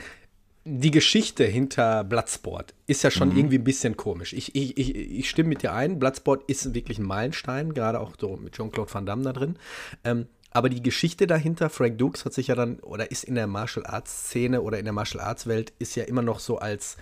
die 0.69 0.91
Geschichte 0.91 1.45
hinter 1.45 2.03
Bloodsport 2.03 2.75
ist 2.89 3.05
ja 3.05 3.13
schon 3.13 3.31
mhm. 3.31 3.37
irgendwie 3.37 3.59
ein 3.59 3.65
bisschen 3.65 3.97
komisch. 3.97 4.33
Ich, 4.33 4.57
ich, 4.57 4.77
ich, 4.77 4.97
ich, 4.97 5.31
stimme 5.31 5.51
mit 5.51 5.63
dir 5.63 5.73
ein, 5.73 6.01
Bloodsport 6.01 6.43
ist 6.51 6.75
wirklich 6.75 6.99
ein 6.99 7.07
Meilenstein, 7.07 7.73
gerade 7.73 8.01
auch 8.01 8.15
so 8.21 8.37
mit 8.37 8.55
Jean-Claude 8.55 8.93
Van 8.93 9.07
Damme 9.07 9.23
da 9.23 9.33
drin. 9.33 9.57
Ähm, 10.03 10.27
aber 10.51 10.69
die 10.69 10.83
Geschichte 10.83 11.29
dahinter, 11.29 11.71
Frank 11.71 11.99
Dukes 11.99 12.25
hat 12.25 12.33
sich 12.33 12.49
ja 12.49 12.57
dann, 12.57 12.81
oder 12.81 13.13
ist 13.13 13.23
in 13.23 13.37
der 13.37 13.47
Martial 13.47 13.87
Arts 13.87 14.27
Szene 14.27 14.61
oder 14.61 14.79
in 14.79 14.87
der 14.87 14.93
Martial 14.93 15.23
Arts 15.23 15.47
Welt, 15.47 15.73
ist 15.79 15.95
ja 15.95 16.03
immer 16.03 16.23
noch 16.23 16.41
so 16.41 16.59
als 16.59 16.97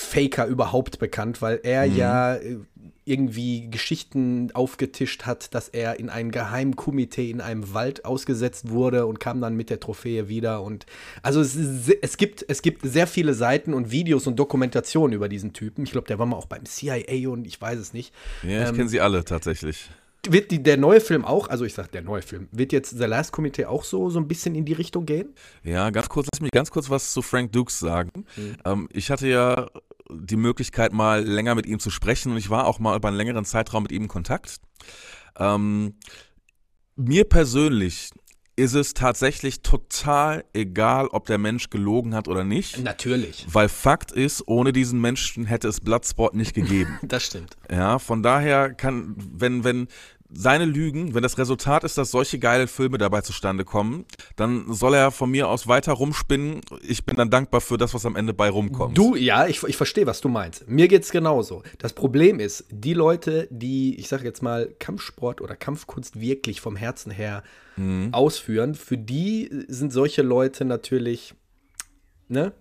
Faker 0.00 0.46
überhaupt 0.46 0.98
bekannt, 0.98 1.42
weil 1.42 1.60
er 1.62 1.86
mhm. 1.86 1.96
ja 1.96 2.34
äh, 2.36 2.56
irgendwie 3.04 3.68
Geschichten 3.70 4.50
aufgetischt 4.52 5.26
hat, 5.26 5.54
dass 5.54 5.68
er 5.68 5.98
in 5.98 6.08
ein 6.08 6.30
Geheimkomitee 6.30 7.30
in 7.30 7.40
einem 7.40 7.74
Wald 7.74 8.04
ausgesetzt 8.04 8.70
wurde 8.70 9.06
und 9.06 9.20
kam 9.20 9.40
dann 9.40 9.56
mit 9.56 9.68
der 9.68 9.80
Trophäe 9.80 10.28
wieder. 10.28 10.62
Und 10.62 10.86
also 11.22 11.40
es, 11.40 11.56
es, 11.56 12.16
gibt, 12.16 12.44
es 12.48 12.62
gibt 12.62 12.82
sehr 12.84 13.06
viele 13.06 13.34
Seiten 13.34 13.74
und 13.74 13.90
Videos 13.90 14.26
und 14.26 14.36
Dokumentationen 14.36 15.14
über 15.14 15.28
diesen 15.28 15.52
Typen. 15.52 15.84
Ich 15.84 15.92
glaube, 15.92 16.06
der 16.06 16.18
war 16.18 16.26
mal 16.26 16.36
auch 16.36 16.46
beim 16.46 16.64
CIA 16.64 17.28
und 17.28 17.46
ich 17.46 17.60
weiß 17.60 17.78
es 17.78 17.92
nicht. 17.92 18.14
Ja, 18.42 18.62
ich 18.62 18.68
ähm, 18.68 18.76
kenne 18.76 18.88
sie 18.88 19.00
alle 19.00 19.24
tatsächlich. 19.24 19.90
Wird 20.28 20.50
die, 20.50 20.62
der 20.62 20.76
neue 20.76 21.00
Film 21.00 21.24
auch, 21.24 21.48
also 21.48 21.64
ich 21.64 21.72
sag 21.72 21.90
der 21.92 22.02
neue 22.02 22.20
Film, 22.20 22.48
wird 22.52 22.72
jetzt 22.72 22.90
The 22.90 23.04
Last 23.04 23.32
Committee 23.32 23.64
auch 23.64 23.84
so, 23.84 24.10
so 24.10 24.18
ein 24.20 24.28
bisschen 24.28 24.54
in 24.54 24.66
die 24.66 24.74
Richtung 24.74 25.06
gehen? 25.06 25.34
Ja, 25.64 25.88
ganz 25.90 26.10
kurz, 26.10 26.28
lass 26.32 26.42
mich 26.42 26.50
ganz 26.50 26.70
kurz 26.70 26.90
was 26.90 27.12
zu 27.12 27.22
Frank 27.22 27.52
Dukes 27.52 27.78
sagen. 27.78 28.24
Mhm. 28.36 28.56
Ähm, 28.66 28.88
ich 28.92 29.10
hatte 29.10 29.26
ja 29.28 29.68
die 30.12 30.36
Möglichkeit, 30.36 30.92
mal 30.92 31.24
länger 31.24 31.54
mit 31.54 31.66
ihm 31.66 31.78
zu 31.78 31.90
sprechen 31.90 32.32
und 32.32 32.38
ich 32.38 32.50
war 32.50 32.66
auch 32.66 32.78
mal 32.78 32.96
über 32.96 33.08
einen 33.08 33.16
längeren 33.16 33.44
Zeitraum 33.44 33.84
mit 33.84 33.92
ihm 33.92 34.02
in 34.02 34.08
Kontakt. 34.08 34.60
Ähm, 35.38 35.94
mir 36.96 37.24
persönlich 37.24 38.10
ist 38.56 38.74
es 38.74 38.92
tatsächlich 38.92 39.62
total 39.62 40.44
egal, 40.52 41.06
ob 41.08 41.24
der 41.26 41.38
Mensch 41.38 41.70
gelogen 41.70 42.14
hat 42.14 42.28
oder 42.28 42.44
nicht. 42.44 42.78
Natürlich. 42.78 43.46
Weil 43.50 43.70
Fakt 43.70 44.12
ist, 44.12 44.46
ohne 44.46 44.72
diesen 44.72 45.00
Menschen 45.00 45.46
hätte 45.46 45.68
es 45.68 45.80
Bloodsport 45.80 46.34
nicht 46.34 46.54
gegeben. 46.54 46.98
das 47.02 47.24
stimmt. 47.24 47.56
Ja, 47.70 47.98
von 47.98 48.22
daher 48.22 48.74
kann, 48.74 49.14
wenn, 49.16 49.64
wenn 49.64 49.88
seine 50.32 50.64
Lügen, 50.64 51.14
wenn 51.14 51.22
das 51.22 51.38
Resultat 51.38 51.84
ist, 51.84 51.98
dass 51.98 52.10
solche 52.10 52.38
geile 52.38 52.66
Filme 52.66 52.98
dabei 52.98 53.20
zustande 53.20 53.64
kommen, 53.64 54.04
dann 54.36 54.72
soll 54.72 54.94
er 54.94 55.10
von 55.10 55.30
mir 55.30 55.48
aus 55.48 55.66
weiter 55.66 55.92
rumspinnen. 55.92 56.60
Ich 56.82 57.04
bin 57.04 57.16
dann 57.16 57.30
dankbar 57.30 57.60
für 57.60 57.78
das, 57.78 57.94
was 57.94 58.06
am 58.06 58.16
Ende 58.16 58.32
bei 58.32 58.48
rumkommt. 58.48 58.96
Du, 58.96 59.16
ja, 59.16 59.46
ich, 59.46 59.62
ich 59.64 59.76
verstehe, 59.76 60.06
was 60.06 60.20
du 60.20 60.28
meinst. 60.28 60.68
Mir 60.68 60.88
geht 60.88 61.02
es 61.02 61.10
genauso. 61.10 61.62
Das 61.78 61.92
Problem 61.92 62.40
ist, 62.40 62.64
die 62.70 62.94
Leute, 62.94 63.48
die, 63.50 63.98
ich 63.98 64.08
sage 64.08 64.24
jetzt 64.24 64.42
mal, 64.42 64.72
Kampfsport 64.78 65.40
oder 65.40 65.56
Kampfkunst 65.56 66.20
wirklich 66.20 66.60
vom 66.60 66.76
Herzen 66.76 67.10
her 67.10 67.42
mhm. 67.76 68.10
ausführen, 68.12 68.74
für 68.74 68.98
die 68.98 69.50
sind 69.68 69.92
solche 69.92 70.22
Leute 70.22 70.64
natürlich, 70.64 71.34
ne? 72.28 72.52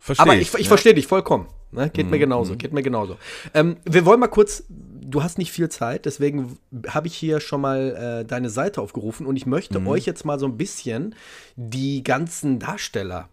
Verstehe 0.00 0.22
Aber 0.22 0.34
ich, 0.36 0.42
ich, 0.42 0.54
ich 0.54 0.60
ne? 0.60 0.68
verstehe 0.68 0.94
dich 0.94 1.06
vollkommen. 1.06 1.48
Ne? 1.70 1.90
Geht 1.90 2.06
mhm. 2.06 2.12
mir 2.12 2.18
genauso, 2.18 2.54
mhm. 2.54 2.58
geht 2.58 2.72
mir 2.72 2.82
genauso. 2.82 3.18
Ähm, 3.52 3.76
wir 3.84 4.06
wollen 4.06 4.20
mal 4.20 4.28
kurz, 4.28 4.64
du 5.08 5.22
hast 5.22 5.38
nicht 5.38 5.52
viel 5.52 5.68
Zeit, 5.68 6.04
deswegen 6.04 6.58
habe 6.88 7.06
ich 7.06 7.14
hier 7.14 7.40
schon 7.40 7.60
mal 7.60 8.20
äh, 8.22 8.24
deine 8.24 8.50
Seite 8.50 8.80
aufgerufen 8.80 9.26
und 9.26 9.36
ich 9.36 9.46
möchte 9.46 9.80
mhm. 9.80 9.88
euch 9.88 10.06
jetzt 10.06 10.24
mal 10.24 10.38
so 10.38 10.46
ein 10.46 10.56
bisschen 10.56 11.14
die 11.56 12.02
ganzen 12.02 12.58
Darsteller 12.58 13.28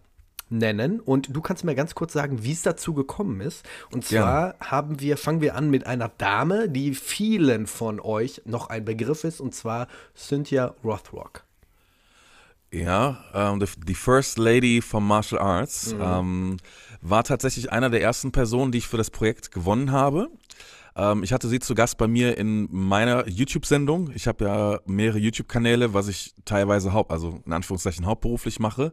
nennen 0.48 1.00
und 1.00 1.34
du 1.34 1.40
kannst 1.40 1.64
mir 1.64 1.74
ganz 1.74 1.94
kurz 1.94 2.12
sagen, 2.12 2.44
wie 2.44 2.52
es 2.52 2.62
dazu 2.62 2.94
gekommen 2.94 3.40
ist. 3.40 3.66
Und 3.92 4.04
zwar 4.04 4.48
ja. 4.48 4.54
haben 4.60 5.00
wir, 5.00 5.16
fangen 5.16 5.40
wir 5.40 5.56
an 5.56 5.70
mit 5.70 5.86
einer 5.86 6.10
Dame, 6.18 6.68
die 6.68 6.94
vielen 6.94 7.66
von 7.66 8.00
euch 8.00 8.42
noch 8.44 8.68
ein 8.70 8.84
Begriff 8.84 9.24
ist, 9.24 9.40
und 9.40 9.54
zwar 9.54 9.88
Cynthia 10.16 10.74
Rothrock. 10.84 11.42
Ja, 12.72 13.24
ähm, 13.32 13.64
the, 13.86 13.94
First 13.94 14.38
Lady 14.38 14.82
von 14.82 15.04
Martial 15.04 15.40
Arts. 15.40 15.94
Mhm. 15.94 16.00
Ähm, 16.02 16.56
war 17.00 17.24
tatsächlich 17.24 17.70
einer 17.70 17.90
der 17.90 18.02
ersten 18.02 18.32
Personen, 18.32 18.72
die 18.72 18.78
ich 18.78 18.88
für 18.88 18.96
das 18.96 19.10
Projekt 19.10 19.52
gewonnen 19.52 19.92
habe. 19.92 20.28
Ähm, 20.96 21.22
ich 21.22 21.32
hatte 21.32 21.48
sie 21.48 21.60
zu 21.60 21.74
Gast 21.74 21.98
bei 21.98 22.08
mir 22.08 22.38
in 22.38 22.68
meiner 22.70 23.28
YouTube-Sendung. 23.28 24.10
Ich 24.14 24.26
habe 24.26 24.44
ja 24.44 24.80
mehrere 24.86 25.18
YouTube-Kanäle, 25.18 25.92
was 25.94 26.08
ich 26.08 26.34
teilweise 26.44 26.92
haupt, 26.92 27.10
also 27.10 27.40
in 27.44 27.52
Anführungszeichen 27.52 28.06
hauptberuflich 28.06 28.58
mache. 28.58 28.92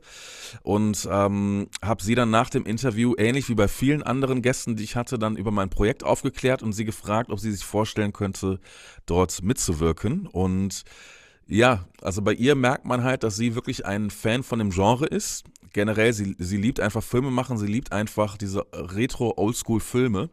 Und 0.61 1.07
ähm, 1.09 1.69
habe 1.81 2.03
sie 2.03 2.15
dann 2.15 2.29
nach 2.29 2.49
dem 2.49 2.65
Interview, 2.65 3.15
ähnlich 3.17 3.47
wie 3.47 3.55
bei 3.55 3.67
vielen 3.67 4.03
anderen 4.03 4.41
Gästen, 4.41 4.75
die 4.75 4.83
ich 4.83 4.95
hatte, 4.95 5.17
dann 5.17 5.37
über 5.37 5.51
mein 5.51 5.69
Projekt 5.69 6.03
aufgeklärt 6.03 6.61
und 6.61 6.73
sie 6.73 6.85
gefragt, 6.85 7.31
ob 7.31 7.39
sie 7.39 7.51
sich 7.51 7.63
vorstellen 7.63 8.11
könnte, 8.11 8.59
dort 9.05 9.41
mitzuwirken. 9.41 10.27
Und 10.27 10.83
ja, 11.47 11.85
also 12.01 12.21
bei 12.21 12.33
ihr 12.33 12.55
merkt 12.55 12.85
man 12.85 13.03
halt, 13.03 13.23
dass 13.23 13.37
sie 13.37 13.55
wirklich 13.55 13.85
ein 13.85 14.09
Fan 14.09 14.43
von 14.43 14.59
dem 14.59 14.71
Genre 14.71 15.05
ist 15.05 15.45
generell, 15.73 16.13
sie, 16.13 16.35
sie 16.37 16.57
liebt 16.57 16.79
einfach 16.79 17.03
Filme 17.03 17.31
machen, 17.31 17.57
sie 17.57 17.65
liebt 17.65 17.91
einfach 17.91 18.37
diese 18.37 18.65
Retro-Oldschool-Filme. 18.71 20.29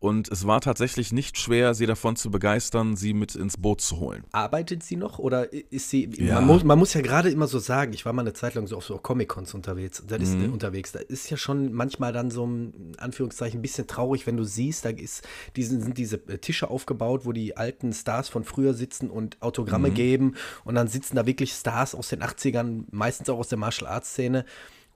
Und 0.00 0.28
es 0.28 0.46
war 0.46 0.60
tatsächlich 0.60 1.12
nicht 1.12 1.38
schwer, 1.38 1.74
sie 1.74 1.86
davon 1.86 2.14
zu 2.14 2.30
begeistern, 2.30 2.96
sie 2.96 3.14
mit 3.14 3.34
ins 3.34 3.56
Boot 3.56 3.80
zu 3.80 3.98
holen. 3.98 4.24
Arbeitet 4.30 4.84
sie 4.84 4.94
noch 4.94 5.18
oder 5.18 5.52
ist 5.52 5.90
sie. 5.90 6.08
Ja. 6.16 6.36
Man, 6.36 6.46
muss, 6.46 6.64
man 6.64 6.78
muss 6.78 6.94
ja 6.94 7.00
gerade 7.00 7.30
immer 7.30 7.48
so 7.48 7.58
sagen, 7.58 7.92
ich 7.92 8.04
war 8.04 8.12
mal 8.12 8.22
eine 8.22 8.32
Zeit 8.32 8.54
lang 8.54 8.68
so 8.68 8.76
auf 8.76 8.84
so 8.84 8.96
Comic-Cons 8.96 9.54
unterwegs. 9.54 10.04
Das 10.06 10.22
ist, 10.22 10.36
mhm. 10.36 10.52
unterwegs. 10.52 10.92
Da 10.92 11.00
ist 11.00 11.30
ja 11.30 11.36
schon 11.36 11.72
manchmal 11.72 12.12
dann 12.12 12.30
so 12.30 12.46
ein 12.46 12.92
Anführungszeichen 12.98 13.58
ein 13.58 13.62
bisschen 13.62 13.88
traurig, 13.88 14.26
wenn 14.26 14.36
du 14.36 14.44
siehst, 14.44 14.84
da 14.84 14.90
ist, 14.90 15.26
diesen, 15.56 15.80
sind 15.80 15.98
diese 15.98 16.24
Tische 16.40 16.70
aufgebaut, 16.70 17.22
wo 17.24 17.32
die 17.32 17.56
alten 17.56 17.92
Stars 17.92 18.28
von 18.28 18.44
früher 18.44 18.74
sitzen 18.74 19.10
und 19.10 19.42
Autogramme 19.42 19.90
mhm. 19.90 19.94
geben. 19.94 20.34
Und 20.64 20.76
dann 20.76 20.86
sitzen 20.86 21.16
da 21.16 21.26
wirklich 21.26 21.52
Stars 21.52 21.96
aus 21.96 22.08
den 22.08 22.22
80ern, 22.22 22.84
meistens 22.92 23.28
auch 23.30 23.38
aus 23.38 23.48
der 23.48 23.58
Martial 23.58 23.90
Arts-Szene. 23.90 24.44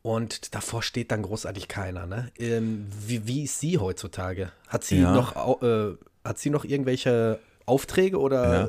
Und 0.02 0.54
davor 0.54 0.82
steht 0.82 1.12
dann 1.12 1.22
großartig 1.22 1.68
keiner. 1.68 2.06
Ne? 2.06 2.32
Ähm, 2.38 2.88
wie, 3.06 3.26
wie 3.26 3.44
ist 3.44 3.60
sie 3.60 3.78
heutzutage? 3.78 4.50
Hat 4.66 4.82
sie 4.82 5.00
ja. 5.00 5.12
noch 5.12 5.62
äh, 5.62 5.94
hat 6.24 6.38
sie 6.38 6.50
noch 6.50 6.64
irgendwelche 6.64 7.38
Aufträge 7.66 8.18
oder? 8.18 8.68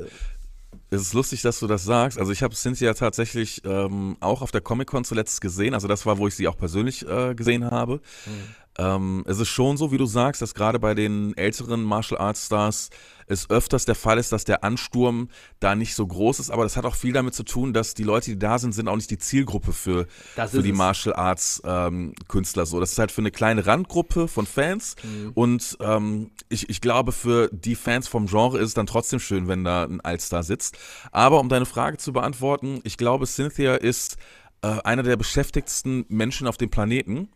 Es 0.90 1.02
ist 1.02 1.14
lustig, 1.14 1.42
dass 1.42 1.58
du 1.58 1.66
das 1.66 1.84
sagst. 1.84 2.18
Also 2.18 2.30
ich 2.30 2.42
habe 2.42 2.54
Cynthia 2.54 2.94
tatsächlich 2.94 3.62
ähm, 3.64 4.16
auch 4.20 4.42
auf 4.42 4.52
der 4.52 4.60
Comic-Con 4.60 5.04
zuletzt 5.04 5.40
gesehen. 5.40 5.74
Also 5.74 5.88
das 5.88 6.06
war, 6.06 6.18
wo 6.18 6.28
ich 6.28 6.34
sie 6.36 6.46
auch 6.46 6.56
persönlich 6.56 7.06
äh, 7.08 7.34
gesehen 7.34 7.68
habe. 7.68 8.00
Mhm. 8.26 8.54
Ähm, 8.78 9.24
es 9.26 9.38
ist 9.38 9.48
schon 9.48 9.76
so, 9.76 9.92
wie 9.92 9.98
du 9.98 10.06
sagst, 10.06 10.42
dass 10.42 10.54
gerade 10.54 10.78
bei 10.78 10.94
den 10.94 11.36
älteren 11.36 11.82
Martial 11.82 12.20
Arts 12.20 12.46
Stars 12.46 12.90
es 13.26 13.48
öfters 13.48 13.84
der 13.84 13.94
Fall 13.94 14.18
ist, 14.18 14.32
dass 14.32 14.44
der 14.44 14.64
Ansturm 14.64 15.28
da 15.60 15.74
nicht 15.74 15.94
so 15.94 16.06
groß 16.06 16.40
ist. 16.40 16.50
Aber 16.50 16.62
das 16.64 16.76
hat 16.76 16.84
auch 16.84 16.94
viel 16.94 17.12
damit 17.12 17.34
zu 17.34 17.42
tun, 17.42 17.72
dass 17.72 17.94
die 17.94 18.02
Leute, 18.02 18.32
die 18.32 18.38
da 18.38 18.58
sind, 18.58 18.72
sind 18.72 18.88
auch 18.88 18.96
nicht 18.96 19.10
die 19.10 19.18
Zielgruppe 19.18 19.72
für, 19.72 20.06
für 20.34 20.62
die 20.62 20.70
es. 20.70 20.76
Martial 20.76 21.14
Arts 21.14 21.62
ähm, 21.64 22.14
Künstler. 22.28 22.66
So, 22.66 22.80
das 22.80 22.92
ist 22.92 22.98
halt 22.98 23.12
für 23.12 23.22
eine 23.22 23.30
kleine 23.30 23.66
Randgruppe 23.66 24.28
von 24.28 24.46
Fans. 24.46 24.96
Mhm. 25.02 25.30
Und 25.34 25.78
ähm, 25.80 26.32
ich, 26.48 26.68
ich 26.68 26.80
glaube, 26.80 27.12
für 27.12 27.48
die 27.50 27.76
Fans 27.76 28.08
vom 28.08 28.26
Genre 28.26 28.58
ist 28.58 28.68
es 28.68 28.74
dann 28.74 28.86
trotzdem 28.86 29.20
schön, 29.20 29.48
wenn 29.48 29.64
da 29.64 29.84
ein 29.84 30.00
Altstar 30.00 30.42
sitzt. 30.42 30.76
Aber 31.12 31.40
um 31.40 31.48
deine 31.48 31.66
Frage 31.66 31.96
zu 31.96 32.12
beantworten, 32.12 32.80
ich 32.84 32.96
glaube, 32.96 33.26
Cynthia 33.26 33.74
ist 33.74 34.16
einer 34.64 35.02
der 35.02 35.16
beschäftigtsten 35.16 36.04
Menschen 36.08 36.46
auf 36.46 36.56
dem 36.56 36.70
Planeten. 36.70 37.28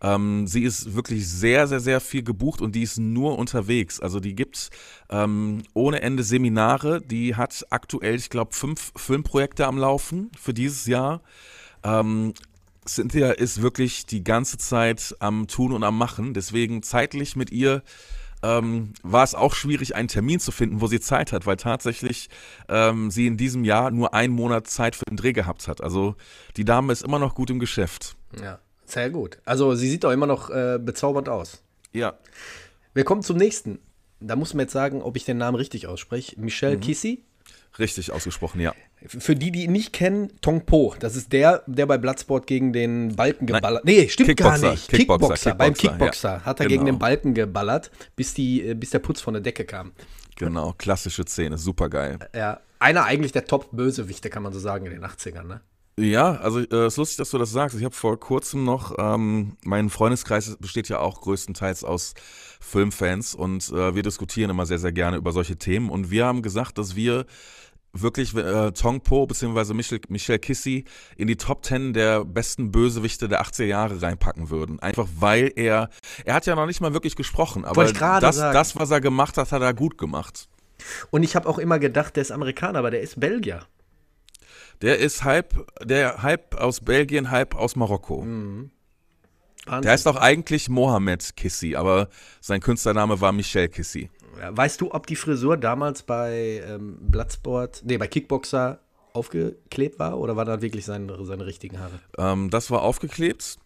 Ähm, 0.00 0.46
sie 0.46 0.62
ist 0.62 0.94
wirklich 0.94 1.28
sehr, 1.28 1.66
sehr, 1.66 1.80
sehr 1.80 2.00
viel 2.00 2.22
gebucht 2.22 2.60
und 2.60 2.74
die 2.74 2.82
ist 2.82 2.98
nur 2.98 3.38
unterwegs. 3.38 4.00
Also 4.00 4.20
die 4.20 4.34
gibt 4.34 4.70
ähm, 5.10 5.62
ohne 5.74 6.02
Ende 6.02 6.22
Seminare. 6.22 7.00
Die 7.00 7.34
hat 7.34 7.66
aktuell, 7.70 8.14
ich 8.14 8.30
glaube, 8.30 8.54
fünf 8.54 8.92
Filmprojekte 8.96 9.66
am 9.66 9.78
Laufen 9.78 10.30
für 10.38 10.54
dieses 10.54 10.86
Jahr. 10.86 11.20
Ähm, 11.82 12.34
Cynthia 12.86 13.32
ist 13.32 13.60
wirklich 13.60 14.06
die 14.06 14.24
ganze 14.24 14.56
Zeit 14.56 15.14
am 15.20 15.46
Tun 15.46 15.72
und 15.72 15.84
am 15.84 15.98
Machen. 15.98 16.32
Deswegen 16.32 16.82
zeitlich 16.82 17.36
mit 17.36 17.50
ihr 17.50 17.82
ähm, 18.42 18.92
war 19.02 19.24
es 19.24 19.34
auch 19.34 19.54
schwierig, 19.54 19.94
einen 19.94 20.08
Termin 20.08 20.40
zu 20.40 20.52
finden, 20.52 20.80
wo 20.80 20.86
sie 20.86 21.00
Zeit 21.00 21.32
hat, 21.32 21.46
weil 21.46 21.56
tatsächlich 21.56 22.28
ähm, 22.68 23.10
sie 23.10 23.26
in 23.26 23.36
diesem 23.36 23.64
Jahr 23.64 23.90
nur 23.90 24.14
einen 24.14 24.32
Monat 24.32 24.66
Zeit 24.68 24.96
für 24.96 25.04
den 25.04 25.16
Dreh 25.16 25.32
gehabt 25.32 25.68
hat. 25.68 25.82
Also 25.82 26.14
die 26.56 26.64
Dame 26.64 26.92
ist 26.92 27.02
immer 27.02 27.18
noch 27.18 27.34
gut 27.34 27.50
im 27.50 27.58
Geschäft. 27.58 28.16
Ja, 28.40 28.60
sehr 28.84 29.10
gut. 29.10 29.38
Also 29.44 29.74
sie 29.74 29.88
sieht 29.88 30.04
doch 30.04 30.12
immer 30.12 30.26
noch 30.26 30.50
äh, 30.50 30.78
bezaubernd 30.80 31.28
aus. 31.28 31.62
Ja. 31.92 32.18
Wir 32.94 33.04
kommen 33.04 33.22
zum 33.22 33.36
nächsten. 33.36 33.78
Da 34.20 34.34
muss 34.36 34.54
man 34.54 34.62
jetzt 34.64 34.72
sagen, 34.72 35.02
ob 35.02 35.16
ich 35.16 35.24
den 35.24 35.38
Namen 35.38 35.56
richtig 35.56 35.86
ausspreche. 35.86 36.40
Michelle 36.40 36.76
mhm. 36.76 36.80
Kissy. 36.80 37.24
Richtig 37.78 38.10
ausgesprochen, 38.12 38.60
ja. 38.60 38.74
Für 39.06 39.36
die, 39.36 39.52
die 39.52 39.64
ihn 39.64 39.72
nicht 39.72 39.92
kennen, 39.92 40.32
Tong 40.40 40.66
Po, 40.66 40.94
das 40.98 41.14
ist 41.14 41.32
der, 41.32 41.62
der 41.66 41.86
bei 41.86 41.98
Bloodsport 41.98 42.46
gegen 42.46 42.72
den 42.72 43.14
Balken 43.14 43.46
geballert. 43.46 43.84
Nein, 43.84 43.94
nee, 43.94 44.08
stimmt 44.08 44.30
Kickboxer, 44.30 44.60
gar 44.60 44.70
nicht. 44.72 44.88
Kickboxer, 44.88 45.18
Kickboxer, 45.18 45.54
beim 45.54 45.74
Kickboxer 45.74 46.28
ja. 46.28 46.40
hat 46.44 46.60
er 46.60 46.66
genau. 46.66 46.74
gegen 46.74 46.86
den 46.86 46.98
Balken 46.98 47.34
geballert, 47.34 47.92
bis, 48.16 48.34
die, 48.34 48.66
äh, 48.66 48.74
bis 48.74 48.90
der 48.90 48.98
Putz 48.98 49.20
von 49.20 49.34
der 49.34 49.40
Decke 49.40 49.64
kam. 49.64 49.92
Genau, 50.36 50.74
klassische 50.76 51.24
Szene, 51.24 51.58
super 51.58 51.88
geil. 51.88 52.18
Ja, 52.34 52.60
einer 52.80 53.04
eigentlich 53.04 53.32
der 53.32 53.44
Top-Bösewichte, 53.44 54.30
kann 54.30 54.42
man 54.42 54.52
so 54.52 54.58
sagen, 54.58 54.86
in 54.86 54.92
den 54.92 55.04
80ern, 55.04 55.44
ne? 55.44 55.60
Ja, 55.98 56.36
also 56.36 56.60
es 56.60 56.70
äh, 56.70 56.86
ist 56.86 56.96
lustig, 56.96 57.16
dass 57.16 57.30
du 57.30 57.38
das 57.38 57.50
sagst. 57.50 57.76
Ich 57.76 57.84
habe 57.84 57.94
vor 57.94 58.20
kurzem 58.20 58.62
noch, 58.64 58.94
ähm, 58.98 59.56
mein 59.64 59.90
Freundeskreis 59.90 60.56
besteht 60.60 60.88
ja 60.88 61.00
auch 61.00 61.20
größtenteils 61.20 61.82
aus 61.82 62.14
Filmfans 62.60 63.34
und 63.34 63.68
äh, 63.70 63.96
wir 63.96 64.04
diskutieren 64.04 64.50
immer 64.50 64.64
sehr, 64.64 64.78
sehr 64.78 64.92
gerne 64.92 65.16
über 65.16 65.32
solche 65.32 65.56
Themen. 65.56 65.90
Und 65.90 66.10
wir 66.10 66.24
haben 66.24 66.42
gesagt, 66.42 66.78
dass 66.78 66.94
wir 66.94 67.26
wirklich 68.02 68.34
äh, 68.34 68.72
Tong 68.72 69.00
Po 69.00 69.26
bzw. 69.26 69.74
Michel, 69.74 70.00
Michel 70.08 70.38
Kissy 70.38 70.84
in 71.16 71.26
die 71.26 71.36
Top 71.36 71.64
10 71.64 71.92
der 71.92 72.24
besten 72.24 72.70
Bösewichte 72.70 73.28
der 73.28 73.42
80er 73.42 73.64
Jahre 73.64 74.00
reinpacken 74.00 74.50
würden. 74.50 74.80
Einfach 74.80 75.08
weil 75.18 75.52
er, 75.56 75.90
er 76.24 76.34
hat 76.34 76.46
ja 76.46 76.54
noch 76.54 76.66
nicht 76.66 76.80
mal 76.80 76.92
wirklich 76.92 77.16
gesprochen, 77.16 77.64
aber 77.64 77.84
das, 77.92 78.36
das, 78.36 78.76
was 78.76 78.90
er 78.90 79.00
gemacht 79.00 79.36
hat, 79.36 79.52
hat 79.52 79.62
er 79.62 79.74
gut 79.74 79.98
gemacht. 79.98 80.48
Und 81.10 81.22
ich 81.22 81.36
habe 81.36 81.48
auch 81.48 81.58
immer 81.58 81.78
gedacht, 81.78 82.16
der 82.16 82.22
ist 82.22 82.30
Amerikaner, 82.30 82.80
aber 82.80 82.90
der 82.90 83.00
ist 83.00 83.18
Belgier. 83.18 83.66
Der 84.80 84.98
ist 84.98 85.24
halb, 85.24 85.66
der 85.82 86.22
halb 86.22 86.54
aus 86.54 86.80
Belgien, 86.80 87.30
halb 87.30 87.54
aus 87.56 87.74
Marokko. 87.74 88.22
Mhm. 88.22 88.70
Der 89.66 89.92
heißt 89.92 90.06
auch 90.08 90.16
eigentlich 90.16 90.68
Mohamed 90.68 91.36
Kissy, 91.36 91.76
aber 91.76 92.08
sein 92.40 92.60
Künstlername 92.60 93.20
war 93.20 93.32
Michel 93.32 93.68
Kissy. 93.68 94.08
Weißt 94.38 94.80
du, 94.80 94.92
ob 94.92 95.06
die 95.06 95.16
Frisur 95.16 95.56
damals 95.56 96.02
bei 96.02 96.62
ähm, 96.66 96.98
Bloodsport, 97.00 97.82
nee, 97.84 97.98
bei 97.98 98.06
Kickboxer 98.06 98.80
aufgeklebt 99.12 99.98
war 99.98 100.18
oder 100.18 100.36
war 100.36 100.44
da 100.44 100.60
wirklich 100.60 100.84
seine, 100.84 101.24
seine 101.24 101.46
richtigen 101.46 101.78
Haare? 101.78 102.00
Ähm, 102.16 102.50
das 102.50 102.70
war 102.70 102.82
aufgeklebt. 102.82 103.58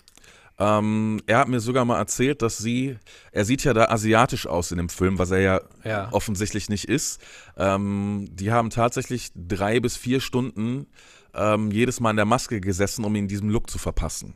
Ähm, 0.59 1.21
er 1.27 1.39
hat 1.39 1.49
mir 1.49 1.61
sogar 1.61 1.85
mal 1.85 1.99
erzählt, 1.99 2.43
dass 2.43 2.59
sie, 2.59 2.97
er 3.33 3.45
sieht 3.45 3.65
ja 3.65 3.73
da 3.73 3.87
asiatisch 3.87 4.47
aus 4.47 4.71
in 4.71 4.77
dem 4.77 4.89
Film, 4.89 5.19
was 5.19 5.31
er 5.31 5.41
ja, 5.41 5.61
ja. 5.85 6.09
offensichtlich 6.13 6.69
nicht 6.69 6.89
ist. 6.89 7.21
Ähm, 7.57 8.29
die 8.31 8.53
haben 8.53 8.71
tatsächlich 8.71 9.31
drei 9.35 9.81
bis 9.81 9.97
vier 9.97 10.21
Stunden 10.21 10.87
ähm, 11.35 11.71
jedes 11.71 12.01
Mal 12.01 12.11
in 12.11 12.17
der 12.17 12.27
Maske 12.27 12.61
gesessen, 12.61 13.05
um 13.05 13.15
ihn 13.17 13.29
diesem 13.29 13.49
Look 13.49 13.71
zu 13.71 13.79
verpassen. 13.79 14.35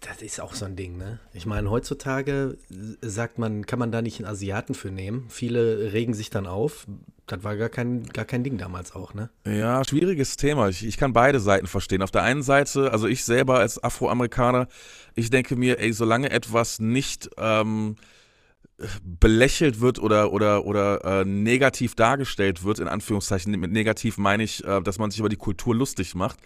Das 0.00 0.22
ist 0.22 0.40
auch 0.40 0.54
so 0.54 0.64
ein 0.64 0.76
Ding, 0.76 0.96
ne? 0.96 1.18
Ich 1.32 1.46
meine, 1.46 1.70
heutzutage 1.70 2.58
sagt 3.00 3.38
man, 3.38 3.66
kann 3.66 3.78
man 3.78 3.92
da 3.92 4.02
nicht 4.02 4.18
einen 4.18 4.28
Asiaten 4.28 4.74
für 4.74 4.90
nehmen. 4.90 5.26
Viele 5.28 5.92
regen 5.92 6.14
sich 6.14 6.30
dann 6.30 6.46
auf. 6.46 6.86
Das 7.26 7.42
war 7.42 7.56
gar 7.56 7.70
kein, 7.70 8.04
gar 8.04 8.24
kein 8.24 8.44
Ding 8.44 8.58
damals 8.58 8.94
auch, 8.94 9.14
ne? 9.14 9.30
Ja, 9.46 9.82
schwieriges 9.84 10.36
Thema. 10.36 10.68
Ich, 10.68 10.84
ich 10.84 10.96
kann 10.96 11.12
beide 11.12 11.40
Seiten 11.40 11.66
verstehen. 11.66 12.02
Auf 12.02 12.10
der 12.10 12.22
einen 12.22 12.42
Seite, 12.42 12.92
also 12.92 13.06
ich 13.06 13.24
selber 13.24 13.58
als 13.58 13.82
Afroamerikaner, 13.82 14.68
ich 15.14 15.30
denke 15.30 15.56
mir, 15.56 15.78
ey, 15.78 15.92
solange 15.92 16.30
etwas 16.30 16.80
nicht 16.80 17.30
ähm, 17.38 17.96
belächelt 19.02 19.80
wird 19.80 20.00
oder 20.00 20.32
oder 20.32 20.64
oder 20.64 21.20
äh, 21.20 21.24
negativ 21.24 21.94
dargestellt 21.94 22.64
wird 22.64 22.80
in 22.80 22.88
Anführungszeichen 22.88 23.52
mit 23.58 23.70
negativ 23.70 24.18
meine 24.18 24.42
ich 24.42 24.64
äh, 24.64 24.80
dass 24.80 24.98
man 24.98 25.12
sich 25.12 25.20
über 25.20 25.28
die 25.28 25.36
Kultur 25.36 25.76
lustig 25.76 26.16
macht 26.16 26.40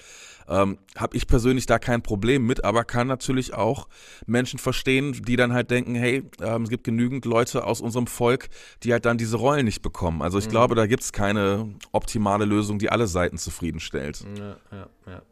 ähm, 0.47 0.79
habe 0.95 1.17
ich 1.17 1.27
persönlich 1.27 1.65
da 1.65 1.79
kein 1.79 2.03
Problem 2.03 2.45
mit 2.45 2.65
aber 2.65 2.85
kann 2.85 3.07
natürlich 3.07 3.55
auch 3.55 3.89
Menschen 4.27 4.59
verstehen 4.59 5.15
die 5.27 5.37
dann 5.37 5.55
halt 5.55 5.71
denken 5.71 5.95
hey 5.95 6.23
ähm, 6.43 6.65
es 6.65 6.69
gibt 6.69 6.85
genügend 6.85 7.25
Leute 7.25 7.65
aus 7.65 7.81
unserem 7.81 8.07
Volk 8.07 8.51
die 8.83 8.93
halt 8.93 9.07
dann 9.07 9.17
diese 9.17 9.39
Rollen 9.39 9.65
nicht 9.65 9.81
bekommen 9.81 10.21
also 10.21 10.39
ich 10.39 10.47
mhm. 10.47 10.51
glaube 10.51 10.75
da 10.75 10.87
gibt 10.87 11.05
es 11.05 11.13
keine 11.13 11.75
optimale 11.93 12.45
Lösung 12.45 12.79
die 12.79 12.91
alle 12.91 13.07
Seiten 13.07 13.39
zufriedenstellt 13.39 14.23
ja, 14.37 14.57
ja, 14.71 14.91
ja. 15.07 15.23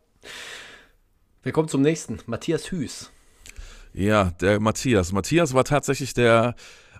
wir 1.42 1.52
kommen 1.52 1.68
zum 1.68 1.82
nächsten 1.82 2.20
Matthias 2.24 2.70
Hüß 2.70 3.10
ja, 3.98 4.24
der 4.42 4.60
Matthias. 4.60 5.12
Matthias 5.12 5.54
war 5.54 5.64
tatsächlich 5.64 6.12
der 6.12 6.54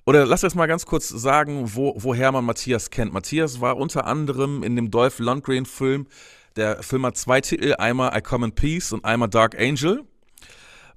oder 0.07 0.25
lass 0.25 0.45
uns 0.45 0.55
mal 0.55 0.67
ganz 0.67 0.87
kurz 0.87 1.09
sagen, 1.09 1.75
wo, 1.75 1.95
woher 1.97 2.31
man 2.31 2.45
Matthias 2.45 2.91
kennt. 2.91 3.13
Matthias 3.13 3.61
war 3.61 3.77
unter 3.77 4.07
anderem 4.07 4.63
in 4.63 4.77
dem 4.77 4.91
Dolph 4.91 5.19
Lundgren-Film. 5.19 6.07
Der 6.55 6.83
Film 6.83 7.05
hat 7.05 7.17
zwei 7.17 7.41
Titel, 7.41 7.75
einmal 7.77 8.17
I 8.17 8.23
Come 8.23 8.47
in 8.47 8.53
Peace 8.53 8.93
und 8.93 9.05
einmal 9.05 9.29
Dark 9.29 9.61
Angel. 9.61 10.05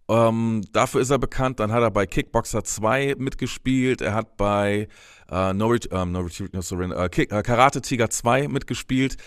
Ähm, 0.08 0.64
dafür 0.74 1.02
ist 1.02 1.10
er 1.10 1.18
bekannt. 1.18 1.60
Dann 1.60 1.72
hat 1.72 1.82
er 1.82 1.90
bei 1.90 2.06
Kickboxer 2.06 2.64
2 2.64 3.16
mitgespielt. 3.18 4.02
Er 4.02 4.14
hat 4.14 4.38
bei 4.38 4.88
äh, 5.30 5.54
no, 5.54 5.74
ähm, 5.74 6.12
no, 6.12 6.28
no 6.28 6.94
äh, 6.94 7.10
Kick, 7.10 7.32
äh, 7.32 7.42
Karate 7.42 7.82
Tiger 7.82 8.12
2 8.12 8.48
mitgespielt. 8.48 9.18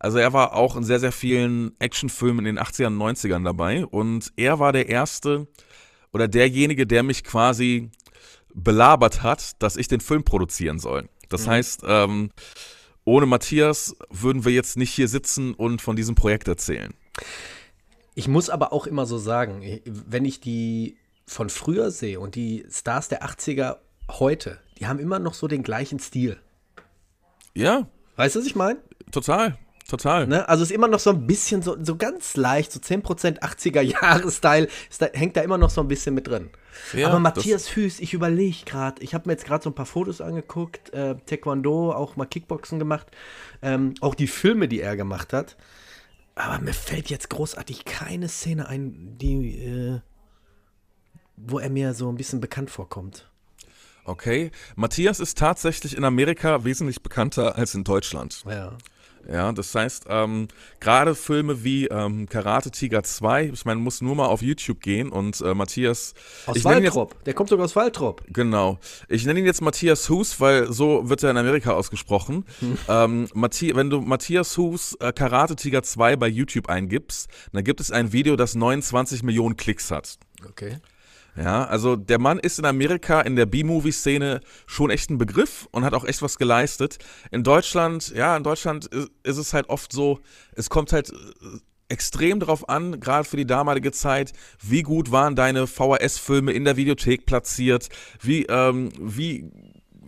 Also 0.00 0.18
er 0.18 0.32
war 0.32 0.54
auch 0.54 0.76
in 0.76 0.82
sehr, 0.82 1.00
sehr 1.00 1.12
vielen 1.12 1.78
Actionfilmen 1.80 2.44
in 2.44 2.56
den 2.56 2.64
80ern 2.64 3.00
und 3.00 3.16
90ern 3.16 3.44
dabei. 3.44 3.86
Und 3.86 4.32
er 4.36 4.58
war 4.58 4.72
der 4.72 4.88
Erste 4.88 5.46
oder 6.12 6.26
derjenige, 6.26 6.86
der 6.86 7.02
mich 7.02 7.24
quasi 7.24 7.90
belabert 8.62 9.22
hat, 9.22 9.62
dass 9.62 9.76
ich 9.76 9.88
den 9.88 10.00
Film 10.00 10.24
produzieren 10.24 10.78
soll. 10.78 11.08
Das 11.28 11.46
mhm. 11.46 11.50
heißt, 11.50 11.82
ähm, 11.86 12.30
ohne 13.04 13.26
Matthias 13.26 13.96
würden 14.10 14.44
wir 14.44 14.52
jetzt 14.52 14.76
nicht 14.76 14.90
hier 14.90 15.08
sitzen 15.08 15.54
und 15.54 15.80
von 15.80 15.96
diesem 15.96 16.14
Projekt 16.14 16.48
erzählen. 16.48 16.94
Ich 18.14 18.28
muss 18.28 18.50
aber 18.50 18.72
auch 18.72 18.86
immer 18.86 19.06
so 19.06 19.18
sagen, 19.18 19.80
wenn 19.84 20.24
ich 20.24 20.40
die 20.40 20.96
von 21.26 21.50
früher 21.50 21.90
sehe 21.90 22.20
und 22.20 22.34
die 22.34 22.66
Stars 22.70 23.08
der 23.08 23.24
80er 23.24 23.76
heute, 24.10 24.58
die 24.78 24.86
haben 24.86 24.98
immer 24.98 25.18
noch 25.18 25.34
so 25.34 25.46
den 25.46 25.62
gleichen 25.62 25.98
Stil. 25.98 26.38
Ja. 27.54 27.86
Weißt 28.16 28.34
du, 28.34 28.40
was 28.40 28.46
ich 28.46 28.56
meine? 28.56 28.80
Total. 29.12 29.58
Total. 29.88 30.26
Ne? 30.26 30.46
Also 30.46 30.62
ist 30.62 30.70
immer 30.70 30.86
noch 30.86 30.98
so 30.98 31.08
ein 31.08 31.26
bisschen 31.26 31.62
so, 31.62 31.82
so 31.82 31.96
ganz 31.96 32.36
leicht, 32.36 32.72
so 32.72 32.78
10% 32.78 33.40
80er-Jahre-Style, 33.40 34.68
da, 34.98 35.06
hängt 35.14 35.34
da 35.34 35.40
immer 35.40 35.56
noch 35.56 35.70
so 35.70 35.80
ein 35.80 35.88
bisschen 35.88 36.14
mit 36.14 36.26
drin. 36.26 36.50
Ja, 36.92 37.08
Aber 37.08 37.18
Matthias 37.18 37.74
Hüß, 37.74 38.00
ich 38.00 38.12
überlege 38.12 38.66
gerade, 38.66 39.02
ich 39.02 39.14
habe 39.14 39.26
mir 39.26 39.32
jetzt 39.32 39.46
gerade 39.46 39.64
so 39.64 39.70
ein 39.70 39.74
paar 39.74 39.86
Fotos 39.86 40.20
angeguckt, 40.20 40.92
äh, 40.92 41.14
Taekwondo, 41.24 41.92
auch 41.92 42.16
mal 42.16 42.26
Kickboxen 42.26 42.78
gemacht, 42.78 43.06
ähm, 43.62 43.94
auch 44.02 44.14
die 44.14 44.26
Filme, 44.26 44.68
die 44.68 44.82
er 44.82 44.94
gemacht 44.94 45.32
hat. 45.32 45.56
Aber 46.34 46.62
mir 46.62 46.74
fällt 46.74 47.08
jetzt 47.08 47.30
großartig 47.30 47.86
keine 47.86 48.28
Szene 48.28 48.68
ein, 48.68 49.16
die, 49.16 49.58
äh, 49.58 50.00
wo 51.38 51.60
er 51.60 51.70
mir 51.70 51.94
so 51.94 52.10
ein 52.10 52.16
bisschen 52.16 52.40
bekannt 52.40 52.70
vorkommt. 52.70 53.30
Okay, 54.04 54.50
Matthias 54.76 55.18
ist 55.18 55.38
tatsächlich 55.38 55.96
in 55.96 56.04
Amerika 56.04 56.64
wesentlich 56.64 57.02
bekannter 57.02 57.56
als 57.56 57.74
in 57.74 57.84
Deutschland. 57.84 58.44
Ja. 58.46 58.76
Ja, 59.30 59.52
das 59.52 59.74
heißt, 59.74 60.06
ähm, 60.08 60.48
gerade 60.80 61.14
Filme 61.14 61.64
wie 61.64 61.86
ähm, 61.86 62.28
Karate 62.28 62.70
Tiger 62.70 63.02
2, 63.02 63.50
ich 63.52 63.64
meine, 63.64 63.80
muss 63.80 64.00
nur 64.00 64.14
mal 64.14 64.26
auf 64.26 64.42
YouTube 64.42 64.80
gehen 64.80 65.10
und 65.10 65.40
äh, 65.40 65.54
Matthias. 65.54 66.14
Aus 66.46 66.64
Waltrop, 66.64 67.22
der 67.24 67.34
kommt 67.34 67.50
sogar 67.50 67.64
aus 67.64 67.76
Waltrop. 67.76 68.22
Genau. 68.28 68.78
Ich 69.08 69.26
nenne 69.26 69.40
ihn 69.40 69.46
jetzt 69.46 69.60
Matthias 69.60 70.08
Hus, 70.08 70.40
weil 70.40 70.72
so 70.72 71.08
wird 71.08 71.22
er 71.22 71.30
in 71.30 71.36
Amerika 71.36 71.72
ausgesprochen. 71.72 72.44
Hm. 72.60 72.78
Ähm, 72.88 73.28
Mathi 73.34 73.74
wenn 73.74 73.90
du 73.90 74.00
Matthias 74.00 74.56
Hus 74.56 74.96
äh, 75.00 75.12
Karate 75.12 75.56
Tiger 75.56 75.82
2 75.82 76.16
bei 76.16 76.28
YouTube 76.28 76.68
eingibst, 76.68 77.28
dann 77.52 77.64
gibt 77.64 77.80
es 77.80 77.90
ein 77.90 78.12
Video, 78.12 78.36
das 78.36 78.54
29 78.54 79.22
Millionen 79.22 79.56
Klicks 79.56 79.90
hat. 79.90 80.18
Okay. 80.48 80.78
Ja, 81.38 81.64
also 81.66 81.94
der 81.94 82.18
Mann 82.18 82.40
ist 82.40 82.58
in 82.58 82.64
Amerika 82.64 83.20
in 83.20 83.36
der 83.36 83.46
B-Movie-Szene 83.46 84.40
schon 84.66 84.90
echt 84.90 85.08
ein 85.10 85.18
Begriff 85.18 85.68
und 85.70 85.84
hat 85.84 85.94
auch 85.94 86.04
echt 86.04 86.20
was 86.20 86.36
geleistet. 86.36 86.98
In 87.30 87.44
Deutschland, 87.44 88.08
ja, 88.08 88.36
in 88.36 88.42
Deutschland 88.42 88.86
ist, 88.86 89.36
es 89.36 89.54
halt 89.54 89.68
oft 89.68 89.92
so, 89.92 90.18
es 90.56 90.68
kommt 90.68 90.92
halt 90.92 91.10
äh, 91.10 91.14
extrem 91.88 92.40
darauf 92.40 92.68
an, 92.68 92.98
gerade 92.98 93.28
für 93.28 93.36
die 93.36 93.46
damalige 93.46 93.92
Zeit, 93.92 94.32
wie 94.60 94.82
gut 94.82 95.12
waren 95.12 95.36
deine 95.36 95.68
VHS-Filme 95.68 96.52
in 96.52 96.64
der 96.64 96.76
Videothek 96.76 97.24
platziert, 97.24 97.88
wie, 98.20 98.44
ähm, 98.46 98.90
wie, 98.98 99.48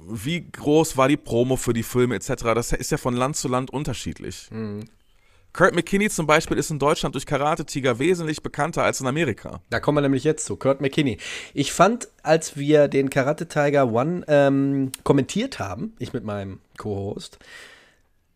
wie 0.09 0.51
groß 0.51 0.97
war 0.97 1.07
die 1.07 1.17
Promo 1.17 1.55
für 1.55 1.73
die 1.73 1.85
Filme 1.85 2.17
etc. 2.17 2.43
Das 2.55 2.73
ist 2.73 2.91
ja 2.91 2.99
von 2.99 3.15
Land 3.15 3.37
zu 3.37 3.47
Land 3.47 3.71
unterschiedlich. 3.71 4.49
Mhm. 4.51 4.81
Kurt 5.53 5.75
McKinney 5.75 6.09
zum 6.09 6.27
Beispiel 6.27 6.57
ist 6.57 6.71
in 6.71 6.79
Deutschland 6.79 7.15
durch 7.15 7.27
Karate 7.27 7.65
Tiger 7.65 7.99
wesentlich 7.99 8.43
bekannter 8.43 8.85
als 8.85 9.01
in 9.01 9.07
Amerika. 9.07 9.61
Da 9.71 9.81
kommen 9.81 9.99
wir 9.99 10.03
nämlich 10.03 10.25
jetzt 10.25 10.45
zu. 10.45 10.57
Kurt 10.57 10.81
McKinney. 10.81 11.19
Ich 11.55 11.73
fand, 11.73 12.09
als 12.23 12.57
wir 12.57 12.89
den 12.89 13.11
Karate 13.11 13.49
Tiger 13.49 13.93
One 13.93 14.25
ähm, 14.29 14.93
kommentiert 15.03 15.59
haben, 15.59 15.95
ich 15.99 16.13
mit 16.13 16.25
meinem 16.25 16.61
Co-Host, 16.79 17.39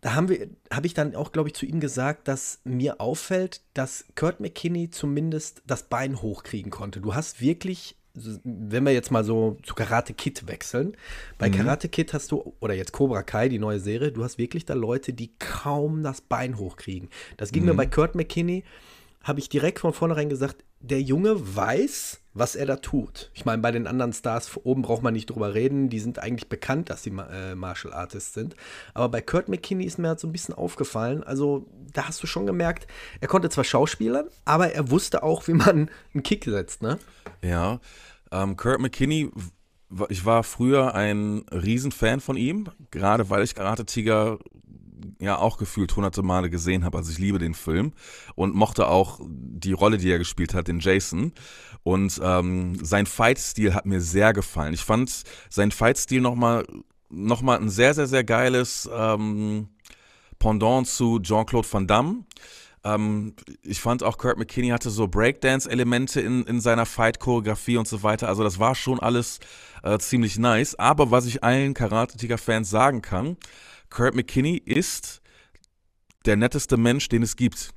da 0.00 0.14
habe 0.14 0.48
hab 0.70 0.84
ich 0.84 0.92
dann 0.92 1.14
auch, 1.14 1.32
glaube 1.32 1.48
ich, 1.48 1.54
zu 1.54 1.64
ihm 1.64 1.80
gesagt, 1.80 2.28
dass 2.28 2.60
mir 2.64 3.00
auffällt, 3.00 3.62
dass 3.72 4.04
Kurt 4.16 4.40
McKinney 4.40 4.90
zumindest 4.90 5.62
das 5.66 5.84
Bein 5.84 6.20
hochkriegen 6.20 6.70
konnte. 6.70 7.00
Du 7.00 7.14
hast 7.14 7.40
wirklich 7.40 7.96
wenn 8.14 8.84
wir 8.84 8.92
jetzt 8.92 9.10
mal 9.10 9.24
so 9.24 9.56
zu 9.64 9.74
Karate 9.74 10.14
Kid 10.14 10.46
wechseln, 10.46 10.96
bei 11.38 11.48
mhm. 11.48 11.54
Karate 11.54 11.88
Kid 11.88 12.12
hast 12.12 12.30
du, 12.30 12.54
oder 12.60 12.74
jetzt 12.74 12.92
Cobra 12.92 13.22
Kai, 13.22 13.48
die 13.48 13.58
neue 13.58 13.80
Serie, 13.80 14.12
du 14.12 14.22
hast 14.22 14.38
wirklich 14.38 14.64
da 14.64 14.74
Leute, 14.74 15.12
die 15.12 15.32
kaum 15.38 16.02
das 16.02 16.20
Bein 16.20 16.58
hochkriegen. 16.58 17.08
Das 17.36 17.50
ging 17.50 17.62
mhm. 17.62 17.70
mir 17.70 17.74
bei 17.74 17.86
Kurt 17.86 18.14
McKinney, 18.14 18.62
habe 19.24 19.40
ich 19.40 19.48
direkt 19.48 19.80
von 19.80 19.92
vornherein 19.92 20.28
gesagt, 20.28 20.64
der 20.80 21.00
Junge 21.00 21.56
weiß, 21.56 22.20
was 22.34 22.56
er 22.56 22.66
da 22.66 22.76
tut. 22.76 23.30
Ich 23.32 23.44
meine, 23.44 23.62
bei 23.62 23.72
den 23.72 23.86
anderen 23.86 24.12
Stars 24.12 24.50
oben 24.64 24.82
braucht 24.82 25.02
man 25.02 25.14
nicht 25.14 25.30
drüber 25.30 25.54
reden, 25.54 25.88
die 25.88 25.98
sind 25.98 26.18
eigentlich 26.18 26.48
bekannt, 26.48 26.90
dass 26.90 27.02
sie 27.02 27.10
äh, 27.10 27.54
Martial 27.54 27.94
Artists 27.94 28.34
sind. 28.34 28.54
Aber 28.92 29.08
bei 29.08 29.22
Kurt 29.22 29.48
McKinney 29.48 29.84
ist 29.84 29.98
mir 29.98 30.08
halt 30.08 30.20
so 30.20 30.28
ein 30.28 30.32
bisschen 30.32 30.54
aufgefallen, 30.54 31.24
also 31.24 31.66
da 31.92 32.06
hast 32.08 32.22
du 32.22 32.26
schon 32.26 32.46
gemerkt, 32.46 32.86
er 33.20 33.28
konnte 33.28 33.48
zwar 33.48 33.64
Schauspielern, 33.64 34.26
aber 34.44 34.72
er 34.72 34.90
wusste 34.90 35.22
auch, 35.22 35.48
wie 35.48 35.54
man 35.54 35.90
einen 36.12 36.22
Kick 36.22 36.44
setzt, 36.44 36.82
ne? 36.82 36.98
Ja, 37.40 37.80
ähm, 38.30 38.56
Kurt 38.56 38.80
McKinney, 38.80 39.30
ich 40.08 40.24
war 40.24 40.42
früher 40.42 40.94
ein 40.94 41.44
Riesenfan 41.50 42.20
von 42.20 42.36
ihm, 42.36 42.68
gerade 42.90 43.30
weil 43.30 43.44
ich 43.44 43.54
Karate 43.54 43.86
Tiger 43.86 44.38
ja 45.18 45.38
auch 45.38 45.58
gefühlt 45.58 45.94
hunderte 45.94 46.22
Male 46.22 46.50
gesehen 46.50 46.84
habe. 46.84 46.98
Also 46.98 47.10
ich 47.10 47.18
liebe 47.18 47.38
den 47.38 47.54
Film 47.54 47.92
und 48.34 48.54
mochte 48.54 48.88
auch 48.88 49.20
die 49.26 49.72
Rolle, 49.72 49.98
die 49.98 50.10
er 50.10 50.18
gespielt 50.18 50.54
hat, 50.54 50.68
den 50.68 50.80
Jason. 50.80 51.32
Und 51.82 52.20
ähm, 52.22 52.78
sein 52.82 53.06
Fight-Stil 53.06 53.74
hat 53.74 53.86
mir 53.86 54.00
sehr 54.00 54.32
gefallen. 54.32 54.74
Ich 54.74 54.84
fand 54.84 55.22
sein 55.50 55.70
Fight-Stil 55.70 56.20
nochmal 56.20 56.64
noch 57.10 57.42
mal 57.42 57.58
ein 57.58 57.68
sehr, 57.68 57.94
sehr, 57.94 58.06
sehr 58.06 58.24
geiles 58.24 58.88
ähm, 58.92 59.68
Pendant 60.38 60.86
zu 60.86 61.20
Jean-Claude 61.20 61.68
Van 61.70 61.86
Damme. 61.86 62.24
Ähm, 62.84 63.34
ich 63.62 63.80
fand 63.80 64.02
auch 64.02 64.18
Kurt 64.18 64.38
McKinney 64.38 64.68
hatte 64.68 64.90
so 64.90 65.08
Breakdance-Elemente 65.08 66.20
in, 66.20 66.44
in 66.44 66.60
seiner 66.60 66.86
Fight-Choreografie 66.86 67.76
und 67.76 67.88
so 67.88 68.02
weiter. 68.02 68.28
Also 68.28 68.42
das 68.42 68.58
war 68.58 68.74
schon 68.74 69.00
alles 69.00 69.40
äh, 69.82 69.98
ziemlich 69.98 70.38
nice. 70.38 70.74
Aber 70.74 71.10
was 71.10 71.26
ich 71.26 71.42
allen 71.42 71.74
Karate-Tiger-Fans 71.74 72.68
sagen 72.68 73.00
kann, 73.00 73.36
Kurt 73.94 74.16
McKinney 74.16 74.56
ist 74.56 75.22
der 76.26 76.34
netteste 76.34 76.76
Mensch, 76.76 77.08
den 77.08 77.22
es 77.22 77.36
gibt. 77.36 77.70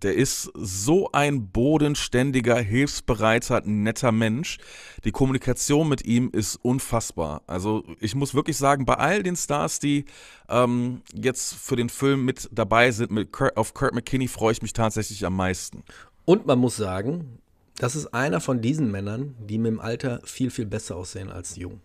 Der 0.00 0.14
ist 0.14 0.48
so 0.54 1.10
ein 1.10 1.48
bodenständiger, 1.48 2.56
hilfsbereiter, 2.60 3.62
netter 3.64 4.12
Mensch. 4.12 4.58
Die 5.04 5.10
Kommunikation 5.10 5.88
mit 5.88 6.04
ihm 6.04 6.30
ist 6.30 6.54
unfassbar. 6.62 7.42
Also 7.48 7.82
ich 7.98 8.14
muss 8.14 8.32
wirklich 8.32 8.56
sagen, 8.58 8.84
bei 8.84 8.94
all 8.94 9.24
den 9.24 9.34
Stars, 9.34 9.80
die 9.80 10.04
ähm, 10.48 11.02
jetzt 11.12 11.54
für 11.54 11.74
den 11.74 11.88
Film 11.88 12.24
mit 12.24 12.48
dabei 12.52 12.92
sind, 12.92 13.10
mit 13.10 13.32
Kurt, 13.32 13.56
auf 13.56 13.74
Kurt 13.74 13.92
McKinney 13.92 14.28
freue 14.28 14.52
ich 14.52 14.62
mich 14.62 14.72
tatsächlich 14.72 15.26
am 15.26 15.34
meisten. 15.34 15.82
Und 16.24 16.46
man 16.46 16.60
muss 16.60 16.76
sagen, 16.76 17.40
das 17.78 17.96
ist 17.96 18.14
einer 18.14 18.40
von 18.40 18.60
diesen 18.60 18.92
Männern, 18.92 19.34
die 19.40 19.58
mit 19.58 19.72
dem 19.72 19.80
Alter 19.80 20.20
viel, 20.22 20.50
viel 20.50 20.66
besser 20.66 20.94
aussehen 20.94 21.28
als 21.28 21.56
jung. 21.56 21.80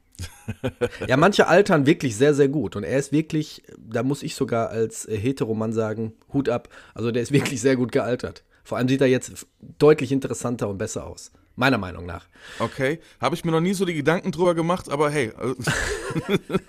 ja, 1.08 1.18
manche 1.18 1.48
altern 1.48 1.86
wirklich 1.86 2.16
sehr, 2.16 2.34
sehr 2.34 2.48
gut. 2.48 2.76
Und 2.76 2.84
er 2.84 2.98
ist 2.98 3.12
wirklich, 3.12 3.64
da 3.78 4.04
muss 4.04 4.24
ich 4.24 4.36
sogar 4.36 4.70
als 4.70 5.08
äh, 5.08 5.18
Heteroman 5.18 5.74
sagen, 5.74 6.14
Hut 6.34 6.50
ab. 6.50 6.70
Also 6.94 7.12
der 7.12 7.24
ist 7.24 7.32
wirklich 7.34 7.62
sehr 7.62 7.76
gut 7.76 7.92
gealtert. 7.92 8.44
Vor 8.64 8.78
allem 8.78 8.88
sieht 8.88 9.02
er 9.02 9.08
jetzt 9.08 9.48
deutlich 9.60 10.12
interessanter 10.12 10.70
und 10.70 10.78
besser 10.78 11.06
aus. 11.06 11.32
Meiner 11.56 11.78
Meinung 11.78 12.06
nach. 12.06 12.28
Okay, 12.60 13.00
habe 13.20 13.36
ich 13.36 13.44
mir 13.44 13.52
noch 13.52 13.60
nie 13.60 13.74
so 13.74 13.84
die 13.84 13.94
Gedanken 13.94 14.32
drüber 14.32 14.56
gemacht, 14.56 14.90
aber 14.90 15.10
hey. 15.10 15.32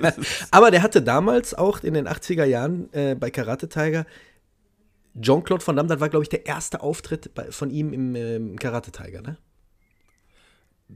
Äh, 0.01 0.11
aber 0.51 0.71
der 0.71 0.83
hatte 0.83 1.03
damals 1.03 1.55
auch 1.55 1.83
in 1.85 1.95
den 1.95 2.09
80er 2.09 2.45
Jahren 2.45 2.93
äh, 2.93 3.15
bei 3.15 3.31
Karate 3.31 3.69
Tiger 3.69 4.07
Jean-Claude 5.21 5.67
Van 5.67 5.77
Damme, 5.77 5.89
das 5.89 6.01
war, 6.01 6.09
glaube 6.09 6.25
ich, 6.25 6.29
der 6.29 6.47
erste 6.47 6.81
Auftritt 6.81 7.35
bei, 7.35 7.51
von 7.51 7.71
ihm 7.71 7.93
im 7.93 8.15
äh, 8.15 8.57
Karate 8.57 8.93
Tiger, 8.93 9.23
ne? 9.23 9.37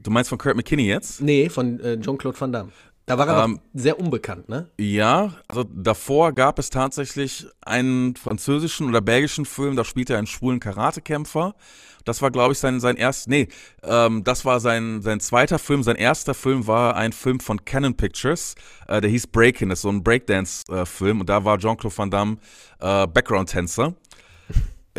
Du 0.03 0.11
meinst 0.11 0.29
von 0.29 0.37
Kurt 0.37 0.55
McKinney 0.55 0.87
jetzt? 0.87 1.21
Nee, 1.21 1.49
von 1.49 1.79
äh, 1.79 1.99
Jean-Claude 1.99 2.39
Van 2.39 2.51
Damme. 2.51 2.71
Da 3.07 3.17
war 3.17 3.25
er 3.25 3.45
ähm, 3.45 3.61
sehr 3.73 3.97
unbekannt, 3.97 4.49
ne? 4.49 4.69
Ja, 4.77 5.33
also 5.47 5.63
davor 5.63 6.33
gab 6.33 6.59
es 6.59 6.69
tatsächlich 6.69 7.47
einen 7.61 8.17
französischen 8.17 8.89
oder 8.89 8.99
belgischen 8.99 9.45
Film, 9.45 9.77
da 9.77 9.85
spielte 9.85 10.13
er 10.13 10.19
einen 10.19 10.27
schwulen 10.27 10.59
Karatekämpfer. 10.59 11.55
Das 12.03 12.21
war, 12.21 12.31
glaube 12.31 12.51
ich, 12.51 12.59
sein, 12.59 12.81
sein 12.81 12.97
erst, 12.97 13.29
nee, 13.29 13.47
ähm, 13.83 14.25
das 14.25 14.43
war 14.43 14.59
sein, 14.59 15.01
sein 15.01 15.21
zweiter 15.21 15.57
Film. 15.57 15.83
Sein 15.83 15.95
erster 15.95 16.33
Film 16.33 16.67
war 16.67 16.97
ein 16.97 17.13
Film 17.13 17.39
von 17.39 17.63
Canon 17.63 17.95
Pictures, 17.95 18.55
äh, 18.89 18.99
der 18.99 19.09
hieß 19.09 19.27
Breakin', 19.27 19.69
das 19.69 19.79
ist 19.79 19.83
so 19.83 19.89
ein 19.89 20.03
Breakdance-Film. 20.03 21.17
Äh, 21.17 21.19
und 21.21 21.29
da 21.29 21.45
war 21.45 21.57
Jean-Claude 21.57 21.97
Van 21.97 22.11
Damme 22.11 22.37
äh, 22.79 23.07
Background-Tänzer. 23.07 23.93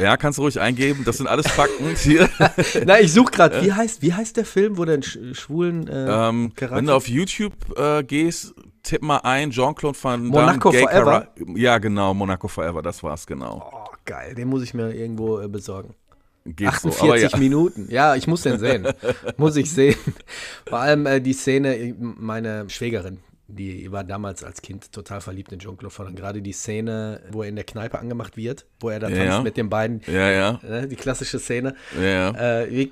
Ja, 0.00 0.16
kannst 0.16 0.38
du 0.38 0.42
ruhig 0.42 0.60
eingeben. 0.60 1.04
Das 1.04 1.18
sind 1.18 1.26
alles 1.26 1.46
Fakten 1.48 1.94
hier. 1.96 2.28
Na, 2.86 3.00
ich 3.00 3.12
suche 3.12 3.32
gerade. 3.32 3.62
Wie 3.62 3.72
heißt, 3.72 4.02
wie 4.02 4.12
heißt 4.12 4.36
der 4.36 4.44
Film, 4.44 4.76
wo 4.76 4.82
einen 4.82 5.02
schwulen 5.02 5.88
äh, 5.88 6.28
ähm, 6.28 6.52
Wenn 6.58 6.86
du 6.86 6.94
auf 6.94 7.08
YouTube 7.08 7.52
äh, 7.76 8.02
gehst, 8.02 8.54
tipp 8.82 9.02
mal 9.02 9.18
ein 9.18 9.50
Jean-Claude 9.50 9.98
Van 10.00 10.30
Damme. 10.30 10.46
Monaco 10.46 10.70
Gay 10.70 10.82
Forever. 10.82 11.04
Kara 11.04 11.28
ja, 11.54 11.78
genau. 11.78 12.14
Monaco 12.14 12.48
Forever. 12.48 12.82
Das 12.82 13.02
war's 13.02 13.26
genau. 13.26 13.70
Oh, 13.72 13.94
geil. 14.04 14.34
Den 14.34 14.48
muss 14.48 14.62
ich 14.62 14.74
mir 14.74 14.92
irgendwo 14.92 15.40
äh, 15.40 15.48
besorgen. 15.48 15.94
Geht 16.44 16.68
48 16.68 17.30
so, 17.30 17.36
ja. 17.36 17.38
Minuten. 17.38 17.88
Ja, 17.90 18.14
ich 18.14 18.26
muss 18.26 18.42
den 18.42 18.58
sehen. 18.58 18.86
muss 19.36 19.56
ich 19.56 19.70
sehen. 19.70 19.96
Vor 20.66 20.78
allem 20.78 21.04
äh, 21.06 21.20
die 21.20 21.34
Szene, 21.34 21.94
meine 21.98 22.70
Schwägerin, 22.70 23.18
die 23.48 23.90
war 23.90 24.04
damals 24.04 24.44
als 24.44 24.60
Kind 24.60 24.92
total 24.92 25.22
verliebt 25.22 25.50
in 25.52 25.58
Jean-Claude 25.58 25.98
Van 25.98 26.14
Gerade 26.14 26.42
die 26.42 26.52
Szene, 26.52 27.22
wo 27.32 27.42
er 27.42 27.48
in 27.48 27.56
der 27.56 27.64
Kneipe 27.64 27.98
angemacht 27.98 28.36
wird, 28.36 28.66
wo 28.78 28.90
er 28.90 29.00
da 29.00 29.08
tanzt 29.08 29.24
ja. 29.24 29.42
mit 29.42 29.56
den 29.56 29.70
beiden. 29.70 30.02
Ja, 30.06 30.30
ja. 30.30 30.60
Ne, 30.62 30.86
die 30.86 30.96
klassische 30.96 31.38
Szene. 31.38 31.74
Ja, 31.98 32.32
ja. 32.32 32.62
Äh, 32.62 32.88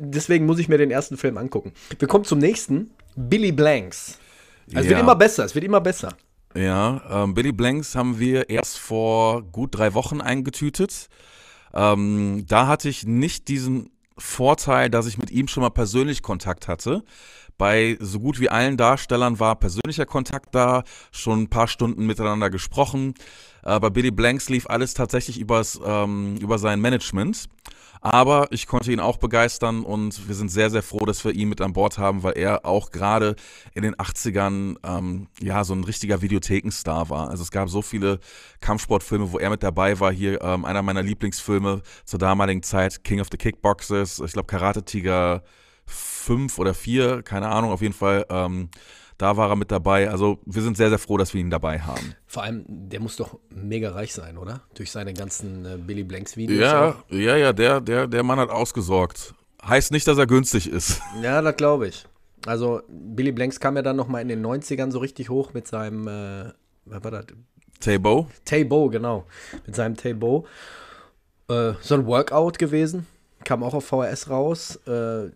deswegen 0.00 0.46
muss 0.46 0.58
ich 0.58 0.68
mir 0.68 0.78
den 0.78 0.90
ersten 0.90 1.16
Film 1.16 1.38
angucken. 1.38 1.72
Wir 1.98 2.08
kommen 2.08 2.24
zum 2.24 2.40
nächsten. 2.40 2.90
Billy 3.14 3.52
Blanks. 3.52 4.18
Also 4.74 4.80
es 4.80 4.88
wird 4.90 5.00
immer 5.00 5.16
besser, 5.16 5.44
es 5.44 5.54
wird 5.54 5.64
immer 5.64 5.80
besser. 5.80 6.16
Ja, 6.54 7.02
ähm, 7.08 7.34
Billy 7.34 7.52
Blanks 7.52 7.94
haben 7.94 8.18
wir 8.18 8.50
erst 8.50 8.78
vor 8.78 9.42
gut 9.42 9.78
drei 9.78 9.94
Wochen 9.94 10.20
eingetütet. 10.20 11.08
Ähm, 11.72 12.44
da 12.48 12.66
hatte 12.66 12.88
ich 12.88 13.06
nicht 13.06 13.46
diesen 13.48 13.90
Vorteil, 14.20 14.90
dass 14.90 15.06
ich 15.06 15.18
mit 15.18 15.30
ihm 15.30 15.48
schon 15.48 15.62
mal 15.62 15.70
persönlich 15.70 16.22
Kontakt 16.22 16.68
hatte. 16.68 17.02
Bei 17.58 17.98
so 18.00 18.20
gut 18.20 18.40
wie 18.40 18.48
allen 18.48 18.76
Darstellern 18.76 19.38
war 19.38 19.56
persönlicher 19.56 20.06
Kontakt 20.06 20.54
da, 20.54 20.82
schon 21.12 21.42
ein 21.42 21.50
paar 21.50 21.68
Stunden 21.68 22.06
miteinander 22.06 22.48
gesprochen. 22.48 23.14
Äh, 23.62 23.78
bei 23.80 23.90
Billy 23.90 24.10
Blanks 24.10 24.48
lief 24.48 24.66
alles 24.68 24.94
tatsächlich 24.94 25.38
übers, 25.38 25.78
ähm, 25.84 26.36
über 26.36 26.58
sein 26.58 26.80
Management. 26.80 27.48
Aber 28.00 28.48
ich 28.50 28.66
konnte 28.66 28.90
ihn 28.92 29.00
auch 29.00 29.18
begeistern 29.18 29.84
und 29.84 30.26
wir 30.26 30.34
sind 30.34 30.50
sehr, 30.50 30.70
sehr 30.70 30.82
froh, 30.82 31.04
dass 31.04 31.24
wir 31.24 31.32
ihn 31.32 31.50
mit 31.50 31.60
an 31.60 31.74
Bord 31.74 31.98
haben, 31.98 32.22
weil 32.22 32.32
er 32.36 32.64
auch 32.64 32.90
gerade 32.90 33.36
in 33.74 33.82
den 33.82 33.94
80ern 33.94 34.76
ähm, 34.82 35.28
ja 35.38 35.64
so 35.64 35.74
ein 35.74 35.84
richtiger 35.84 36.22
Videothekenstar 36.22 37.10
war. 37.10 37.28
Also 37.28 37.42
es 37.42 37.50
gab 37.50 37.68
so 37.68 37.82
viele 37.82 38.18
Kampfsportfilme, 38.60 39.32
wo 39.32 39.38
er 39.38 39.50
mit 39.50 39.62
dabei 39.62 40.00
war. 40.00 40.12
Hier 40.12 40.40
ähm, 40.40 40.64
einer 40.64 40.82
meiner 40.82 41.02
Lieblingsfilme 41.02 41.82
zur 42.06 42.18
damaligen 42.18 42.62
Zeit, 42.62 43.04
King 43.04 43.20
of 43.20 43.28
the 43.30 43.36
Kickboxers, 43.36 44.20
ich 44.20 44.32
glaube 44.32 44.46
Karate 44.46 44.82
Tiger 44.82 45.42
5 45.84 46.58
oder 46.58 46.72
4, 46.72 47.22
keine 47.22 47.48
Ahnung, 47.48 47.70
auf 47.70 47.82
jeden 47.82 47.94
Fall. 47.94 48.24
Ähm, 48.30 48.70
da 49.20 49.36
war 49.36 49.50
er 49.50 49.56
mit 49.56 49.70
dabei. 49.70 50.08
Also 50.08 50.38
wir 50.46 50.62
sind 50.62 50.78
sehr, 50.78 50.88
sehr 50.88 50.98
froh, 50.98 51.18
dass 51.18 51.34
wir 51.34 51.40
ihn 51.42 51.50
dabei 51.50 51.80
haben. 51.80 52.14
Vor 52.26 52.42
allem, 52.42 52.64
der 52.66 53.00
muss 53.00 53.16
doch 53.16 53.38
mega 53.50 53.90
reich 53.90 54.14
sein, 54.14 54.38
oder? 54.38 54.62
Durch 54.74 54.90
seine 54.90 55.12
ganzen 55.12 55.66
äh, 55.66 55.76
Billy 55.76 56.04
Blanks 56.04 56.38
Videos. 56.38 56.58
Ja, 56.58 56.88
auch. 56.90 57.10
ja, 57.10 57.36
ja, 57.36 57.52
der, 57.52 57.82
der, 57.82 58.06
der 58.06 58.22
Mann 58.22 58.38
hat 58.38 58.48
ausgesorgt. 58.48 59.34
Heißt 59.62 59.92
nicht, 59.92 60.08
dass 60.08 60.16
er 60.16 60.26
günstig 60.26 60.70
ist. 60.70 61.02
Ja, 61.22 61.42
das 61.42 61.56
glaube 61.56 61.88
ich. 61.88 62.06
Also 62.46 62.80
Billy 62.88 63.32
Blanks 63.32 63.60
kam 63.60 63.76
ja 63.76 63.82
dann 63.82 63.96
nochmal 63.96 64.22
in 64.22 64.28
den 64.28 64.44
90ern 64.44 64.90
so 64.90 65.00
richtig 65.00 65.28
hoch 65.28 65.52
mit 65.52 65.68
seinem, 65.68 66.08
äh, 66.08 66.52
was 66.86 67.04
war 67.04 67.10
das? 67.10 67.26
Tabo. 67.78 68.26
Tabo, 68.46 68.88
genau. 68.88 69.26
Mit 69.66 69.76
seinem 69.76 69.96
Tabo. 69.96 70.46
Äh, 71.48 71.74
so 71.82 71.94
ein 71.94 72.06
Workout 72.06 72.58
gewesen. 72.58 73.06
Kam 73.44 73.62
auch 73.62 73.74
auf 73.74 73.86
VHS 73.86 74.28
raus. 74.28 74.76
Äh, 74.86 75.30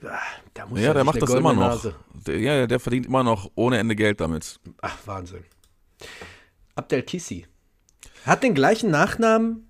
da 0.53 0.67
muss 0.69 0.81
ja, 0.81 0.93
der 0.93 1.05
macht 1.05 1.23
das 1.23 1.31
immer 1.31 1.53
noch. 1.53 1.85
Der, 2.27 2.39
ja, 2.39 2.67
der 2.67 2.81
verdient 2.81 3.07
immer 3.07 3.25
noch 3.25 3.51
ohne 3.55 3.79
Ende 3.79 3.97
Geld 3.97 4.21
damit. 4.21 4.61
Ach, 4.83 4.97
Wahnsinn. 5.07 5.45
Abdel 6.75 7.03
Kissi. 7.03 7.47
Hat 8.27 8.43
den 8.43 8.55
gleichen 8.55 8.91
Nachnamen 8.91 9.69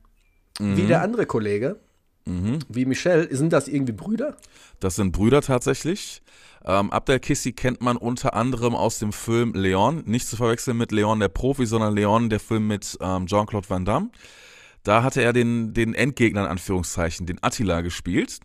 mhm. 0.59 0.77
wie 0.77 0.87
der 0.87 1.03
andere 1.03 1.27
Kollege. 1.27 1.81
Mhm. 2.25 2.61
Wie 2.69 2.87
Michel. 2.87 3.35
Sind 3.35 3.53
das 3.53 3.69
irgendwie 3.69 3.93
Brüder? 3.93 4.37
Das 4.81 4.97
sind 4.97 5.13
Brüder 5.13 5.43
tatsächlich. 5.43 6.23
Ähm, 6.65 6.91
Abdel 6.91 7.21
Kissi 7.21 7.53
kennt 7.53 7.83
man 7.83 7.97
unter 7.97 8.35
anderem 8.35 8.75
aus 8.75 8.99
dem 8.99 9.13
Film 9.13 9.53
Leon. 9.53 10.03
Nicht 10.07 10.27
zu 10.27 10.37
verwechseln 10.37 10.79
mit 10.79 10.93
Leon 10.93 11.21
der 11.21 11.29
Profi, 11.29 11.67
sondern 11.67 11.95
Leon 11.95 12.31
der 12.31 12.41
Film 12.41 12.67
mit 12.67 12.97
ähm, 13.01 13.27
Jean-Claude 13.27 13.69
Van 13.69 13.85
Damme. 13.85 14.11
Da 14.85 15.03
hatte 15.03 15.23
er 15.23 15.33
den, 15.33 15.73
den 15.75 15.95
Endgegner 15.95 16.43
in 16.43 16.51
Anführungszeichen, 16.51 17.27
den 17.27 17.43
Attila 17.43 17.81
gespielt. 17.81 18.39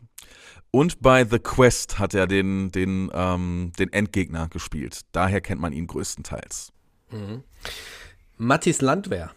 Und 0.72 1.02
bei 1.02 1.26
The 1.26 1.40
Quest 1.40 2.00
hat 2.00 2.14
er 2.14 2.28
den, 2.28 2.72
den, 2.72 3.12
ähm, 3.14 3.72
den 3.78 3.92
Endgegner 3.92 4.48
gespielt. 4.50 5.02
Daher 5.12 5.42
kennt 5.42 5.60
man 5.60 5.74
ihn 5.74 5.88
größtenteils. 5.88 6.72
Mhm. 7.12 7.44
Mattis 8.38 8.82
Landwehr. 8.82 9.32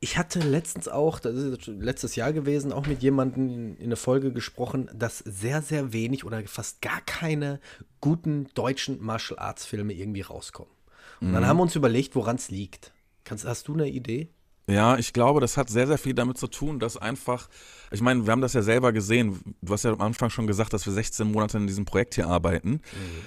Ich 0.00 0.16
hatte 0.16 0.40
letztens 0.40 0.88
auch, 0.88 1.18
das 1.18 1.34
ist 1.34 1.66
letztes 1.66 2.16
Jahr 2.16 2.32
gewesen, 2.32 2.72
auch 2.72 2.86
mit 2.86 3.02
jemandem 3.02 3.76
in, 3.76 3.86
einer 3.86 3.96
Folge 3.96 4.32
gesprochen, 4.32 4.88
dass 4.94 5.18
sehr, 5.18 5.62
sehr 5.62 5.92
wenig 5.92 6.24
oder 6.24 6.42
fast 6.44 6.80
gar 6.80 7.00
keine 7.00 7.60
guten 8.00 8.48
deutschen 8.54 9.02
Martial 9.02 9.38
Arts 9.38 9.66
Filme 9.66 9.92
irgendwie 9.92 10.20
rauskommen. 10.20 10.72
Und 11.20 11.30
mhm. 11.30 11.34
dann 11.34 11.46
haben 11.46 11.56
wir 11.56 11.64
uns 11.64 11.76
überlegt, 11.76 12.14
woran 12.14 12.36
es 12.36 12.50
liegt. 12.50 12.92
Kannst, 13.24 13.44
hast 13.44 13.68
du 13.68 13.74
eine 13.74 13.88
Idee? 13.88 14.28
Ja, 14.68 14.98
ich 14.98 15.12
glaube, 15.12 15.40
das 15.40 15.56
hat 15.56 15.70
sehr, 15.70 15.86
sehr 15.86 15.98
viel 15.98 16.14
damit 16.14 16.38
zu 16.38 16.48
tun, 16.48 16.80
dass 16.80 16.96
einfach, 16.96 17.48
ich 17.92 18.00
meine, 18.00 18.26
wir 18.26 18.32
haben 18.32 18.40
das 18.40 18.52
ja 18.52 18.62
selber 18.62 18.92
gesehen. 18.92 19.38
Du 19.62 19.72
hast 19.72 19.84
ja 19.84 19.92
am 19.92 20.00
Anfang 20.00 20.28
schon 20.28 20.48
gesagt, 20.48 20.72
dass 20.72 20.86
wir 20.86 20.92
16 20.92 21.30
Monate 21.30 21.56
in 21.58 21.68
diesem 21.68 21.84
Projekt 21.84 22.16
hier 22.16 22.26
arbeiten. 22.26 22.70
Mhm. 22.70 22.80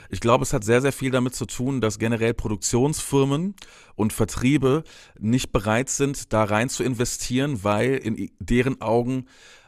Ich 0.09 0.19
glaube, 0.19 0.43
es 0.43 0.51
hat 0.51 0.65
sehr, 0.65 0.81
sehr 0.81 0.91
viel 0.91 1.11
damit 1.11 1.35
zu 1.35 1.45
tun, 1.45 1.79
dass 1.79 1.97
generell 1.97 2.33
Produktionsfirmen 2.33 3.55
und 3.95 4.11
Vertriebe 4.11 4.83
nicht 5.17 5.53
bereit 5.53 5.89
sind, 5.89 6.33
da 6.33 6.43
rein 6.43 6.67
zu 6.67 6.83
investieren, 6.83 7.63
weil 7.63 7.95
in 7.95 8.31
deren 8.39 8.81
Augen 8.81 9.25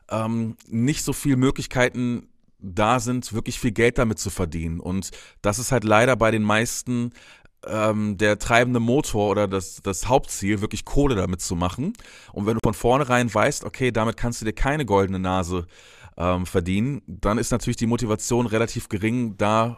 ähm, 0.10 0.58
nicht 0.68 1.04
so 1.04 1.14
viele 1.14 1.38
Möglichkeiten 1.38 2.28
da 2.62 3.00
sind, 3.00 3.34
wirklich 3.34 3.60
viel 3.60 3.72
Geld 3.72 3.98
damit 3.98 4.20
zu 4.20 4.30
verdienen. 4.30 4.80
Und 4.80 5.12
das 5.42 5.58
ist 5.58 5.72
halt 5.72 5.84
leider 5.84 6.16
bei 6.16 6.32
den 6.32 6.44
meisten 6.44 7.12
ähm, 7.68 8.18
der 8.18 8.40
treibende 8.40 8.80
Motor 8.80 9.30
oder 9.30 9.48
das, 9.48 9.82
das 9.82 10.08
Hauptziel, 10.08 10.62
wirklich 10.62 10.86
Kohle 10.86 11.16
damit 11.16 11.42
zu 11.42 11.56
machen. 11.56 11.94
Und 12.34 12.46
wenn 12.46 12.56
du 12.56 12.60
von 12.64 12.74
vornherein 12.74 13.34
weißt, 13.34 13.64
okay, 13.64 13.92
damit 13.92 14.18
kannst 14.18 14.42
du 14.42 14.46
dir 14.46 14.54
keine 14.54 14.86
goldene 14.86 15.20
Nase 15.20 15.68
ähm, 16.18 16.46
verdienen, 16.46 17.02
dann 17.08 17.38
ist 17.38 17.52
natürlich 17.52 17.78
die 17.78 17.88
Motivation 17.88 18.46
relativ 18.46 18.90
gering, 18.90 19.38
da 19.38 19.78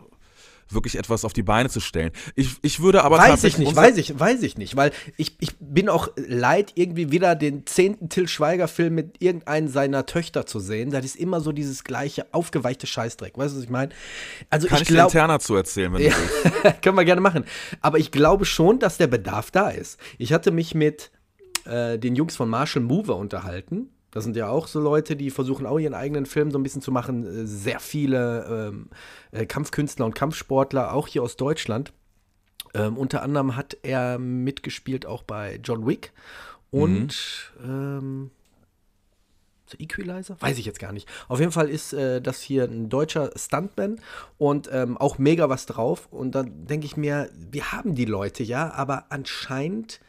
wirklich 0.69 0.97
etwas 0.97 1.26
auf 1.26 1.34
die 1.34 1.43
Beine 1.43 1.69
zu 1.69 1.80
stellen. 1.80 2.12
Ich, 2.36 2.58
ich 2.62 2.80
würde 2.80 3.04
aber 3.04 3.17
Weiß 3.17 3.43
ich 3.43 3.58
nicht, 3.58 3.76
weiß 3.76 3.97
ich, 3.97 4.19
weiß 4.19 4.43
ich 4.43 4.58
nicht, 4.58 4.76
weil 4.76 4.91
ich, 5.17 5.36
ich 5.39 5.52
bin 5.60 5.89
auch 5.89 6.10
leid, 6.15 6.73
irgendwie 6.76 7.12
wieder 7.12 7.36
den 7.36 7.65
zehnten 7.65 8.10
Till 8.10 8.28
Schweiger-Film 8.28 8.93
mit 8.93 9.21
irgendeinen 9.21 9.67
seiner 9.67 10.06
Töchter 10.06 10.45
zu 10.45 10.60
sehen. 10.60 10.91
Das 10.91 11.06
ist 11.06 11.15
immer 11.15 11.41
so 11.41 11.52
dieses 11.52 11.84
gleiche 11.84 12.34
aufgeweichte 12.34 12.88
Scheißdreck. 12.88 13.38
Weißt 13.38 13.54
du, 13.54 13.58
was 13.58 13.63
ich 13.63 13.69
meine? 13.69 13.91
Also 14.49 14.67
Kann 14.67 14.78
ich, 14.78 14.84
ich 14.84 14.88
glaub, 14.89 15.12
dir 15.12 15.19
interner 15.19 15.39
zu 15.39 15.56
erzählen, 15.56 15.93
wenn 15.93 16.02
ja, 16.02 16.12
du 16.12 16.52
willst. 16.62 16.82
Können 16.82 16.97
wir 16.97 17.06
gerne 17.06 17.21
machen. 17.21 17.45
Aber 17.82 17.99
ich 17.99 18.12
glaube 18.12 18.45
schon, 18.45 18.80
dass 18.80 18.97
der 18.97 19.08
Bedarf 19.08 19.52
da 19.52 19.69
ist. 19.69 19.99
Ich 20.17 20.34
hatte 20.34 20.52
mich 20.52 20.76
mit 20.76 21.12
äh, 21.65 21.97
den 21.97 22.15
Jungs 22.15 22.36
von 22.36 22.49
Marshall 22.49 22.84
Mover 22.84 23.17
unterhalten 23.17 23.89
das 24.13 24.23
sind 24.23 24.36
ja 24.36 24.47
auch 24.47 24.67
so 24.67 24.80
Leute, 24.80 25.15
die 25.15 25.32
versuchen 25.32 25.65
auch 25.65 25.80
ihren 25.80 25.95
eigenen 25.95 26.28
Film 26.28 26.52
so 26.52 26.60
ein 26.60 26.63
bisschen 26.63 26.84
zu 26.84 26.91
machen. 26.91 27.26
Äh, 27.26 27.47
sehr 27.47 27.80
viele 27.80 28.69
ähm, 28.69 28.89
äh, 29.32 29.45
Kampfkünstler 29.45 30.06
und 30.06 30.13
Kampfsportler, 30.13 30.93
auch 30.93 31.08
hier 31.08 31.23
aus 31.23 31.36
Deutschland. 31.36 31.91
Ähm, 32.76 32.97
unter 32.97 33.23
anderem 33.23 33.56
hat 33.56 33.78
er 33.82 34.19
mitgespielt 34.19 35.06
auch 35.06 35.23
bei 35.23 35.60
John 35.63 35.86
Wick 35.88 36.12
und 36.69 37.52
mhm. 37.63 37.69
ähm, 37.69 38.32
Equalizer? 39.80 40.38
Weiß 40.39 40.60
ich 40.60 40.65
jetzt 40.65 40.80
gar 40.80 40.91
nicht. 40.91 41.10
Auf 41.28 41.39
jeden 41.39 41.52
Fall 41.52 41.67
ist 41.67 41.93
äh, 41.93 42.21
das 42.21 42.41
hier 42.41 42.65
ein 42.65 42.89
deutscher 42.89 43.32
Stuntman 43.36 43.99
und 44.38 44.69
ähm, 44.71 44.97
auch 44.97 45.17
mega 45.17 45.49
was 45.49 45.65
drauf. 45.65 46.08
Und 46.12 46.36
dann 46.36 46.67
denke 46.67 46.86
ich 46.86 46.97
mir, 46.97 47.30
wir 47.34 47.71
haben 47.71 47.95
die 47.95 48.06
Leute 48.06 48.43
ja, 48.43 48.71
aber 48.71 49.06
anscheinend 49.10 49.99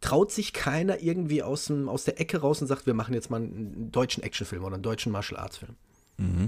traut 0.00 0.32
sich 0.32 0.52
keiner 0.52 1.00
irgendwie 1.00 1.42
aus, 1.42 1.66
dem, 1.66 1.88
aus 1.88 2.04
der 2.04 2.20
Ecke 2.20 2.38
raus 2.38 2.60
und 2.60 2.68
sagt, 2.68 2.86
wir 2.86 2.94
machen 2.94 3.14
jetzt 3.14 3.30
mal 3.30 3.36
einen 3.36 3.92
deutschen 3.92 4.22
Actionfilm 4.22 4.64
oder 4.64 4.74
einen 4.74 4.82
deutschen 4.82 5.12
Martial 5.12 5.40
Arts 5.40 5.58
Film. 5.58 5.76
Mhm. 6.16 6.46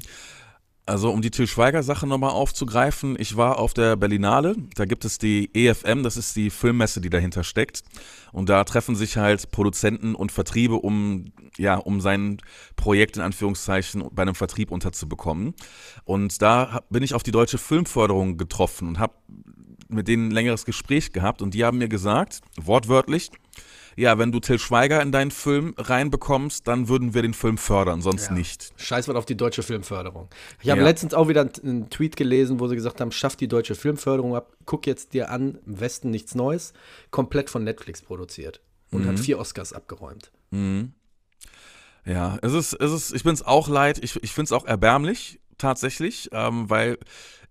Also 0.85 1.13
um 1.13 1.23
die 1.23 1.31
Til 1.31 1.47
Schweiger-Sache 1.47 2.09
nochmal 2.09 2.31
aufzugreifen, 2.31 3.15
ich 3.17 3.37
war 3.37 3.61
auf 3.61 3.73
der 3.73 3.95
Berlinale, 3.95 4.57
da 4.75 4.85
gibt 4.85 5.05
es 5.05 5.17
die 5.17 5.49
EFM, 5.55 6.03
das 6.03 6.17
ist 6.17 6.35
die 6.35 6.51
Filmmesse, 6.51 7.01
die 7.01 7.09
dahinter 7.09 7.45
steckt. 7.45 7.85
Und 8.33 8.49
da 8.49 8.65
treffen 8.65 8.97
sich 8.97 9.17
halt 9.17 9.53
Produzenten 9.53 10.17
und 10.17 10.33
Vertriebe, 10.33 10.75
um, 10.75 11.33
ja, 11.57 11.77
um 11.77 12.01
sein 12.01 12.39
Projekt 12.75 13.17
in 13.17 13.23
Anführungszeichen 13.23 14.05
bei 14.11 14.23
einem 14.23 14.35
Vertrieb 14.35 14.73
unterzubekommen. 14.73 15.55
Und 16.03 16.43
da 16.43 16.83
bin 16.91 17.05
ich 17.05 17.15
auf 17.15 17.23
die 17.23 17.31
deutsche 17.31 17.59
Filmförderung 17.59 18.37
getroffen 18.37 18.89
und 18.89 18.99
habe 18.99 19.15
mit 19.93 20.09
denen 20.09 20.29
ein 20.29 20.31
längeres 20.31 20.65
Gespräch 20.65 21.13
gehabt 21.13 21.43
und 21.43 21.55
die 21.55 21.65
haben 21.65 21.79
mir 21.79 21.89
gesagt, 21.89 22.41
wortwörtlich, 22.61 23.31
ja, 23.95 24.19
wenn 24.19 24.33
du 24.33 24.41
Till 24.41 24.59
Schweiger 24.59 25.03
in 25.03 25.13
deinen 25.13 25.31
Film 25.31 25.75
reinbekommst, 25.77 26.67
dann 26.67 26.89
würden 26.89 27.13
wir 27.13 27.21
den 27.21 27.35
Film 27.35 27.59
fördern, 27.59 28.01
sonst 28.01 28.29
Ja. 28.29 28.33
nicht. 28.33 28.73
Scheiß 28.79 29.07
was 29.09 29.17
auf 29.17 29.27
die 29.27 29.37
deutsche 29.37 29.63
Filmförderung. 29.63 30.31
Ich 30.63 30.71
habe 30.71 30.81
Ja. 30.81 30.87
letztens 30.87 31.13
auch 31.13 31.29
wieder 31.29 31.43
einen, 31.63 31.91
Tweet 31.91 32.17
gelesen, 32.17 32.59
wo 32.59 32.69
sie 32.69 32.75
gesagt 32.75 33.01
haben, 33.03 33.13
schaff 33.13 33.37
die 33.37 33.49
deutsche 33.49 33.75
Filmförderung 33.75 34.35
ab, 34.35 34.57
guck 34.65 34.87
jetzt 34.87 35.13
dir 35.13 35.31
an, 35.31 35.59
im 35.67 35.81
Westen 35.81 36.11
nichts 36.11 36.35
Neues, 36.35 36.73
komplett 37.11 37.51
von 37.51 37.65
Netflix 37.65 38.01
produziert 38.01 38.61
und 38.91 39.03
Mhm. 39.03 39.09
hat 39.09 39.21
vier 39.21 39.39
Oscars 39.39 39.75
abgeräumt. 39.75 40.33
Ja, 42.05 42.39
es 42.43 42.53
ist, 42.53 42.73
es 42.75 42.93
ist, 42.93 43.13
ich 43.15 43.23
bin 43.25 43.35
es 43.35 43.43
auch 43.43 43.69
leid, 43.69 44.03
ich, 44.03 44.17
ich 44.23 44.33
finde 44.33 44.47
es 44.47 44.53
auch 44.53 44.65
erbärmlich, 44.65 45.39
tatsächlich, 45.59 46.29
ähm, 46.33 46.69
weil 46.69 46.99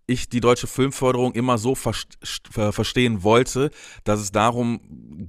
ich 0.08 0.30
die 0.30 0.42
deutsche 0.42 0.68
Filmförderung 0.68 1.34
immer 1.34 1.58
so 1.58 1.76
verst 1.76 2.18
ver 2.50 2.74
verstehen 2.74 3.24
wollte, 3.24 3.72
dass 4.04 4.20
es 4.20 4.32
darum 4.32 4.82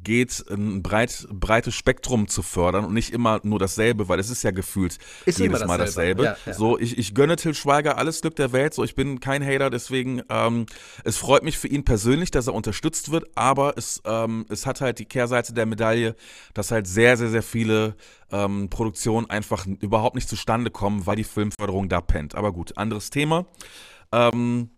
geht, 0.03 0.45
ein 0.51 0.83
breit, 0.83 1.27
breites 1.31 1.75
Spektrum 1.75 2.29
zu 2.29 2.43
fördern 2.43 2.85
und 2.85 2.95
nicht 2.95 3.13
immer 3.13 3.41
nur 3.43 3.59
dasselbe, 3.59 4.09
weil 4.09 4.19
es 4.19 4.31
ist 4.31 4.43
ja 4.43 4.51
gefühlt 4.51 4.99
Ist 5.27 5.39
jedes 5.39 5.61
immer 5.61 5.69
Mal 5.69 5.79
dasselbe, 5.79 6.25
dasselbe. 6.25 6.41
ja, 6.45 6.53
ja. 6.53 6.59
So, 6.59 6.79
ich, 6.79 6.99
ich 6.99 7.15
gönne 7.15 7.37
Till 7.37 7.55
Schweiger 7.55 7.99
alles 7.99 8.21
Glück 8.21 8.37
der 8.37 8.53
Welt, 8.53 8.75
so 8.75 8.85
ich 8.85 8.95
bin 8.95 9.21
kein 9.21 9.45
Hater, 9.45 9.71
deswegen 9.71 10.23
ähm, 10.29 10.67
es 11.05 11.17
freut 11.17 11.43
mich 11.43 11.59
für 11.59 11.69
ihn 11.69 11.85
persönlich, 11.85 12.31
dass 12.31 12.47
er 12.47 12.55
unterstützt 12.55 13.11
wird, 13.13 13.27
aber 13.35 13.75
es, 13.77 14.03
ähm, 14.05 14.47
es 14.49 14.67
hat 14.67 14.81
halt 14.81 14.99
die 14.99 15.05
Kehrseite 15.05 15.53
der 15.53 15.67
Medaille, 15.67 16.17
dass 16.55 16.71
halt 16.71 16.87
sehr, 16.87 17.17
sehr, 17.17 17.29
sehr 17.29 17.43
viele 17.43 17.95
ähm, 18.31 18.69
Produktionen 18.71 19.29
einfach 19.31 19.67
überhaupt 19.67 20.15
nicht 20.17 20.29
zustande 20.29 20.71
kommen, 20.71 21.07
weil 21.07 21.17
die 21.17 21.25
Filmförderung 21.25 21.89
da 21.89 22.01
pennt. 22.01 22.35
Aber 22.35 22.53
gut, 22.53 22.77
anderes 22.77 23.11
Thema. 23.11 23.47
Ähm, 24.13 24.71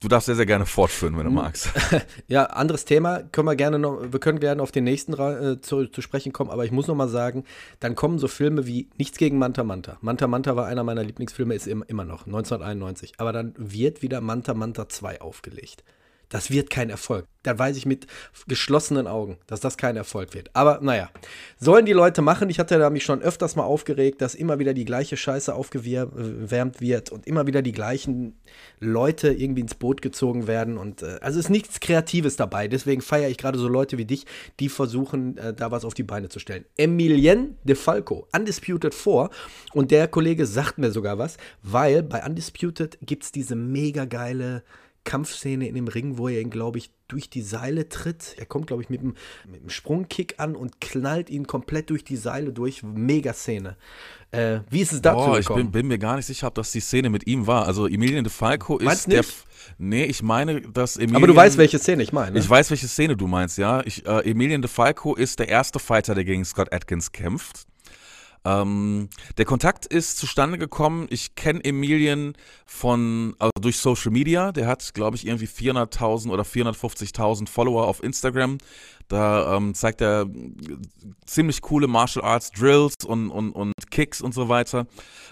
du 0.00 0.08
darfst 0.08 0.26
sehr, 0.26 0.34
sehr 0.34 0.46
gerne 0.46 0.66
fortführen, 0.66 1.16
wenn 1.16 1.24
du 1.24 1.30
magst. 1.30 1.70
Ja, 2.28 2.44
anderes 2.44 2.84
Thema, 2.84 3.22
können 3.22 3.46
wir 3.46 3.56
gerne 3.56 3.78
noch, 3.78 4.12
wir 4.12 4.20
können 4.20 4.40
gerne 4.40 4.62
auf 4.62 4.72
den 4.72 4.84
nächsten 4.84 5.12
äh, 5.14 5.60
zu, 5.60 5.86
zu 5.86 6.00
sprechen 6.00 6.32
kommen, 6.32 6.50
aber 6.50 6.64
ich 6.64 6.72
muss 6.72 6.86
noch 6.86 6.94
mal 6.94 7.08
sagen, 7.08 7.44
dann 7.80 7.94
kommen 7.94 8.18
so 8.18 8.28
Filme 8.28 8.66
wie 8.66 8.88
Nichts 8.96 9.18
gegen 9.18 9.38
Manta 9.38 9.64
Manta. 9.64 9.98
Manta 10.00 10.26
Manta 10.26 10.56
war 10.56 10.66
einer 10.66 10.84
meiner 10.84 11.04
Lieblingsfilme, 11.04 11.54
ist 11.54 11.66
im, 11.66 11.84
immer 11.86 12.04
noch, 12.04 12.26
1991. 12.26 13.14
Aber 13.18 13.32
dann 13.32 13.54
wird 13.58 14.02
wieder 14.02 14.20
Manta 14.20 14.54
Manta 14.54 14.88
2 14.88 15.20
aufgelegt. 15.20 15.84
Das 16.32 16.50
wird 16.50 16.70
kein 16.70 16.88
Erfolg. 16.88 17.26
Da 17.42 17.58
weiß 17.58 17.76
ich 17.76 17.84
mit 17.84 18.06
geschlossenen 18.48 19.06
Augen, 19.06 19.36
dass 19.46 19.60
das 19.60 19.76
kein 19.76 19.96
Erfolg 19.96 20.32
wird. 20.32 20.48
Aber 20.54 20.78
naja, 20.80 21.10
sollen 21.58 21.84
die 21.84 21.92
Leute 21.92 22.22
machen. 22.22 22.48
Ich 22.48 22.58
hatte 22.58 22.78
da 22.78 22.88
mich 22.88 23.04
schon 23.04 23.20
öfters 23.20 23.54
mal 23.54 23.64
aufgeregt, 23.64 24.22
dass 24.22 24.34
immer 24.34 24.58
wieder 24.58 24.72
die 24.72 24.86
gleiche 24.86 25.18
Scheiße 25.18 25.54
aufgewärmt 25.54 26.80
wird 26.80 27.12
und 27.12 27.26
immer 27.26 27.46
wieder 27.46 27.60
die 27.60 27.72
gleichen 27.72 28.40
Leute 28.80 29.30
irgendwie 29.30 29.60
ins 29.60 29.74
Boot 29.74 30.00
gezogen 30.00 30.46
werden. 30.46 30.78
Und 30.78 31.02
äh, 31.02 31.18
also 31.20 31.38
ist 31.38 31.50
nichts 31.50 31.80
Kreatives 31.80 32.36
dabei. 32.36 32.66
Deswegen 32.66 33.02
feiere 33.02 33.28
ich 33.28 33.36
gerade 33.36 33.58
so 33.58 33.68
Leute 33.68 33.98
wie 33.98 34.06
dich, 34.06 34.24
die 34.58 34.70
versuchen, 34.70 35.36
äh, 35.36 35.52
da 35.52 35.70
was 35.70 35.84
auf 35.84 35.92
die 35.92 36.04
Beine 36.04 36.30
zu 36.30 36.38
stellen. 36.38 36.64
Emilien 36.78 37.58
De 37.62 37.76
Falco, 37.76 38.26
Undisputed 38.34 38.94
4. 38.94 39.28
Und 39.74 39.90
der 39.90 40.08
Kollege 40.08 40.46
sagt 40.46 40.78
mir 40.78 40.92
sogar 40.92 41.18
was, 41.18 41.36
weil 41.62 42.02
bei 42.02 42.24
Undisputed 42.24 42.96
gibt 43.02 43.24
es 43.24 43.32
diese 43.32 43.54
mega 43.54 44.06
geile 44.06 44.62
Kampfszene 45.04 45.66
in 45.68 45.74
dem 45.74 45.88
Ring, 45.88 46.18
wo 46.18 46.28
er 46.28 46.40
ihn, 46.40 46.50
glaube 46.50 46.78
ich, 46.78 46.90
durch 47.08 47.28
die 47.28 47.42
Seile 47.42 47.88
tritt. 47.88 48.34
Er 48.38 48.46
kommt, 48.46 48.68
glaube 48.68 48.82
ich, 48.82 48.88
mit 48.88 49.00
einem, 49.00 49.14
mit 49.46 49.60
einem 49.60 49.70
Sprungkick 49.70 50.34
an 50.38 50.56
und 50.56 50.80
knallt 50.80 51.28
ihn 51.28 51.46
komplett 51.46 51.90
durch 51.90 52.04
die 52.04 52.16
Seile 52.16 52.52
durch. 52.52 52.82
Mega 52.82 53.34
Szene. 53.34 53.76
Äh, 54.30 54.60
wie 54.70 54.80
ist 54.80 54.92
es 54.92 55.02
dazu 55.02 55.26
Boah, 55.26 55.38
ich 55.38 55.46
gekommen? 55.46 55.64
bin, 55.64 55.72
bin 55.72 55.88
mir 55.88 55.98
gar 55.98 56.16
nicht 56.16 56.26
sicher, 56.26 56.46
ob 56.46 56.54
das 56.54 56.72
die 56.72 56.80
Szene 56.80 57.10
mit 57.10 57.26
ihm 57.26 57.46
war. 57.46 57.66
Also 57.66 57.86
Emilien 57.86 58.24
de 58.24 58.32
Falco 58.32 58.78
ist 58.78 58.84
Meinst 58.84 59.12
der. 59.12 59.18
nicht? 59.18 59.44
Nee, 59.78 60.04
ich 60.04 60.22
meine, 60.22 60.62
dass 60.62 60.96
Emilien. 60.96 61.16
Aber 61.16 61.26
du 61.26 61.36
weißt, 61.36 61.58
welche 61.58 61.78
Szene 61.78 62.02
ich 62.02 62.12
meine. 62.12 62.32
Ne? 62.32 62.38
Ich 62.38 62.48
weiß, 62.48 62.70
welche 62.70 62.88
Szene 62.88 63.16
du 63.16 63.26
meinst, 63.26 63.58
ja. 63.58 63.84
Ich, 63.84 64.06
äh, 64.06 64.30
Emilien 64.30 64.62
de 64.62 64.70
Falco 64.70 65.14
ist 65.14 65.38
der 65.38 65.48
erste 65.48 65.78
Fighter, 65.78 66.14
der 66.14 66.24
gegen 66.24 66.44
Scott 66.44 66.72
Atkins 66.72 67.12
kämpft. 67.12 67.66
Ähm, 68.44 69.08
der 69.38 69.44
Kontakt 69.44 69.86
ist 69.86 70.18
zustande 70.18 70.58
gekommen. 70.58 71.06
Ich 71.10 71.34
kenne 71.34 71.64
Emilien 71.64 72.34
von, 72.66 73.34
also 73.38 73.52
durch 73.60 73.78
Social 73.78 74.10
Media. 74.10 74.52
Der 74.52 74.66
hat, 74.66 74.94
glaube 74.94 75.16
ich, 75.16 75.26
irgendwie 75.26 75.46
400.000 75.46 76.30
oder 76.30 76.42
450.000 76.42 77.48
Follower 77.48 77.86
auf 77.86 78.02
Instagram. 78.02 78.58
Da 79.08 79.56
ähm, 79.56 79.74
zeigt 79.74 80.00
er 80.00 80.26
ziemlich 81.26 81.60
coole 81.60 81.86
Martial 81.86 82.24
Arts 82.24 82.50
Drills 82.50 83.04
und, 83.04 83.30
und, 83.30 83.52
und 83.52 83.72
Kicks 83.90 84.20
und 84.20 84.34
so 84.34 84.48
weiter. 84.48 84.86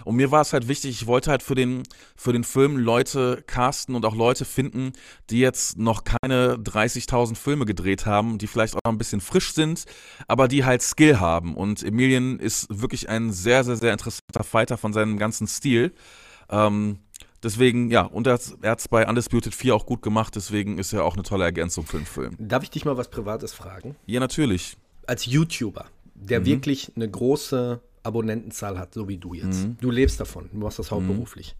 Und 0.05 0.15
mir 0.15 0.31
war 0.31 0.41
es 0.41 0.53
halt 0.53 0.67
wichtig, 0.67 0.91
ich 1.01 1.07
wollte 1.07 1.31
halt 1.31 1.43
für 1.43 1.55
den, 1.55 1.83
für 2.15 2.33
den 2.33 2.43
Film 2.43 2.77
Leute 2.77 3.43
casten 3.47 3.95
und 3.95 4.05
auch 4.05 4.15
Leute 4.15 4.45
finden, 4.45 4.93
die 5.29 5.39
jetzt 5.39 5.77
noch 5.77 6.03
keine 6.03 6.55
30.000 6.55 7.35
Filme 7.35 7.65
gedreht 7.65 8.05
haben, 8.05 8.37
die 8.37 8.47
vielleicht 8.47 8.75
auch 8.75 8.81
noch 8.85 8.91
ein 8.91 8.97
bisschen 8.97 9.21
frisch 9.21 9.53
sind, 9.53 9.85
aber 10.27 10.47
die 10.47 10.65
halt 10.65 10.81
Skill 10.81 11.19
haben. 11.19 11.55
Und 11.55 11.83
Emilien 11.83 12.39
ist 12.39 12.67
wirklich 12.69 13.09
ein 13.09 13.31
sehr, 13.31 13.63
sehr, 13.63 13.75
sehr 13.75 13.91
interessanter 13.91 14.43
Fighter 14.43 14.77
von 14.77 14.93
seinem 14.93 15.17
ganzen 15.17 15.47
Stil. 15.47 15.93
Ähm, 16.49 16.99
deswegen, 17.43 17.89
ja, 17.89 18.03
und 18.03 18.27
er 18.27 18.33
hat 18.33 18.79
es 18.79 18.87
bei 18.87 19.07
Undisputed 19.07 19.53
4 19.53 19.75
auch 19.75 19.85
gut 19.85 20.01
gemacht, 20.01 20.35
deswegen 20.35 20.77
ist 20.77 20.93
er 20.93 21.03
auch 21.05 21.15
eine 21.15 21.23
tolle 21.23 21.43
Ergänzung 21.43 21.85
für 21.85 21.97
den 21.97 22.05
Film. 22.05 22.35
Darf 22.39 22.63
ich 22.63 22.69
dich 22.69 22.85
mal 22.85 22.97
was 22.97 23.09
Privates 23.09 23.53
fragen? 23.53 23.95
Ja, 24.05 24.19
natürlich. 24.19 24.77
Als 25.07 25.25
YouTuber, 25.25 25.85
der 26.15 26.45
wirklich 26.45 26.91
eine 26.95 27.09
große 27.09 27.81
Abonnentenzahl 28.03 28.79
hat, 28.79 28.93
so 28.93 29.07
wie 29.07 29.17
du 29.17 29.33
jetzt. 29.33 29.67
Du 29.79 29.91
lebst 29.91 30.19
davon, 30.19 30.49
du 30.51 30.57
machst 30.57 30.79
das 30.79 30.91
hauptberuflich. 30.91 31.55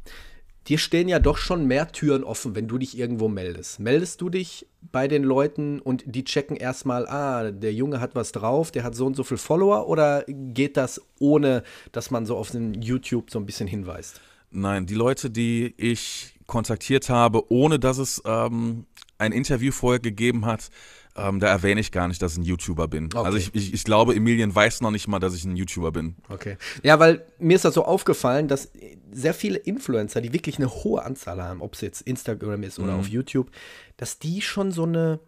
Dir 0.67 0.77
stehen 0.77 1.07
ja 1.07 1.17
doch 1.17 1.37
schon 1.37 1.65
mehr 1.65 1.91
Türen 1.91 2.23
offen, 2.23 2.53
wenn 2.53 2.67
du 2.67 2.77
dich 2.77 2.95
irgendwo 2.95 3.27
meldest. 3.27 3.79
Meldest 3.79 4.21
du 4.21 4.29
dich 4.29 4.67
bei 4.91 5.07
den 5.07 5.23
Leuten 5.23 5.79
und 5.79 6.03
die 6.05 6.23
checken 6.23 6.55
erstmal, 6.55 7.07
ah, 7.07 7.51
der 7.51 7.73
Junge 7.73 7.99
hat 7.99 8.13
was 8.13 8.31
drauf, 8.31 8.69
der 8.69 8.83
hat 8.83 8.93
so 8.93 9.07
und 9.07 9.15
so 9.15 9.23
viel 9.23 9.37
Follower 9.37 9.87
oder 9.87 10.23
geht 10.27 10.77
das 10.77 11.01
ohne, 11.19 11.63
dass 11.91 12.11
man 12.11 12.27
so 12.27 12.37
auf 12.37 12.51
den 12.51 12.79
YouTube 12.79 13.31
so 13.31 13.39
ein 13.39 13.47
bisschen 13.47 13.67
hinweist? 13.67 14.21
Nein, 14.51 14.85
die 14.85 14.95
Leute, 14.95 15.29
die 15.29 15.73
ich 15.77 16.35
kontaktiert 16.45 17.09
habe, 17.09 17.51
ohne 17.51 17.79
dass 17.79 17.97
es 17.97 18.21
ähm, 18.25 18.85
ein 19.17 19.31
Interview 19.31 19.71
vorher 19.71 19.99
gegeben 19.99 20.45
hat, 20.45 20.69
ähm, 21.15 21.39
da 21.39 21.47
erwähne 21.47 21.81
ich 21.81 21.91
gar 21.91 22.07
nicht, 22.07 22.21
dass 22.21 22.33
ich 22.33 22.39
ein 22.39 22.43
YouTuber 22.43 22.87
bin. 22.87 23.05
Okay. 23.05 23.25
Also 23.25 23.37
ich, 23.37 23.53
ich, 23.53 23.73
ich 23.73 23.83
glaube, 23.83 24.15
Emilien 24.15 24.53
weiß 24.53 24.81
noch 24.81 24.91
nicht 24.91 25.07
mal, 25.07 25.19
dass 25.19 25.33
ich 25.33 25.43
ein 25.43 25.55
YouTuber 25.55 25.91
bin. 25.91 26.15
Okay. 26.29 26.57
Ja, 26.83 26.99
weil 26.99 27.25
mir 27.37 27.55
ist 27.55 27.65
das 27.65 27.73
so 27.73 27.83
aufgefallen, 27.83 28.47
dass 28.47 28.71
sehr 29.11 29.33
viele 29.33 29.57
Influencer, 29.57 30.21
die 30.21 30.31
wirklich 30.31 30.57
eine 30.57 30.69
hohe 30.69 31.03
Anzahl 31.03 31.41
haben, 31.41 31.61
ob 31.61 31.73
es 31.73 31.81
jetzt 31.81 32.01
Instagram 32.01 32.63
ist 32.63 32.79
oder 32.79 32.95
auf 32.95 33.07
YouTube, 33.07 33.51
dass 33.97 34.19
die 34.19 34.41
schon 34.41 34.71
so 34.71 34.83
eine 34.83 35.19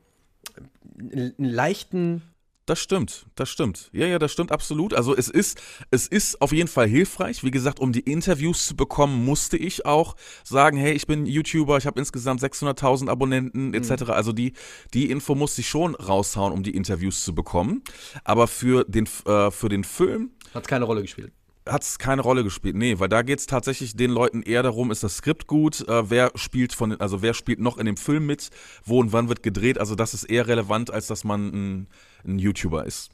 einen 0.97 1.33
leichten 1.37 2.21
Das 2.65 2.79
stimmt, 2.79 3.25
das 3.35 3.49
stimmt. 3.49 3.89
Ja, 3.91 4.05
ja, 4.05 4.19
das 4.19 4.31
stimmt 4.31 4.53
absolut. 4.53 4.93
Also 4.93 5.13
es 5.13 5.27
ist, 5.27 5.61
es 5.91 6.07
ist 6.07 6.41
auf 6.41 6.53
jeden 6.53 6.69
Fall 6.69 6.87
hilfreich. 6.87 7.43
Wie 7.43 7.51
gesagt, 7.51 7.81
um 7.81 7.91
die 7.91 7.99
Interviews 7.99 8.67
zu 8.67 8.75
bekommen, 8.77 9.25
musste 9.25 9.57
ich 9.57 9.85
auch 9.85 10.15
sagen, 10.45 10.77
hey, 10.77 10.93
ich 10.93 11.05
bin 11.05 11.25
YouTuber, 11.25 11.77
ich 11.77 11.85
habe 11.85 11.99
insgesamt 11.99 12.41
600.000 12.41 13.09
Abonnenten 13.09 13.73
etc. 13.73 14.03
Also 14.11 14.31
die, 14.31 14.53
die 14.93 15.11
Info 15.11 15.35
musste 15.35 15.59
ich 15.59 15.67
schon 15.67 15.95
raushauen, 15.95 16.53
um 16.53 16.63
die 16.63 16.73
Interviews 16.73 17.25
zu 17.25 17.35
bekommen. 17.35 17.83
Aber 18.23 18.47
für 18.47 18.85
den, 18.85 19.09
äh, 19.25 19.51
für 19.51 19.67
den 19.67 19.83
Film 19.83 20.31
hat 20.53 20.65
keine 20.65 20.85
Rolle 20.85 21.01
gespielt. 21.01 21.33
hat 21.67 21.83
es 21.83 21.99
keine 21.99 22.21
Rolle 22.21 22.45
gespielt. 22.45 22.77
Nee, 22.77 22.97
weil 22.99 23.09
da 23.09 23.23
geht 23.23 23.39
es 23.39 23.45
tatsächlich 23.45 23.97
den 23.97 24.11
Leuten 24.11 24.41
eher 24.41 24.63
darum, 24.63 24.89
ist 24.89 25.03
das 25.03 25.17
Skript 25.17 25.47
gut, 25.47 25.85
äh, 25.87 26.09
wer 26.09 26.31
spielt 26.35 26.71
von, 26.71 26.93
also 27.01 27.21
wer 27.21 27.33
spielt 27.33 27.59
noch 27.59 27.77
in 27.77 27.85
dem 27.85 27.97
Film 27.97 28.25
mit, 28.25 28.51
wo 28.85 29.01
und 29.01 29.11
wann 29.11 29.27
wird 29.27 29.43
gedreht. 29.43 29.77
Also 29.77 29.95
das 29.95 30.13
ist 30.13 30.23
eher 30.23 30.47
relevant, 30.47 30.91
als 30.91 31.07
dass 31.07 31.25
man 31.25 31.47
ein, 31.47 31.87
ein 32.25 32.39
YouTuber 32.39 32.85
ist. 32.85 33.11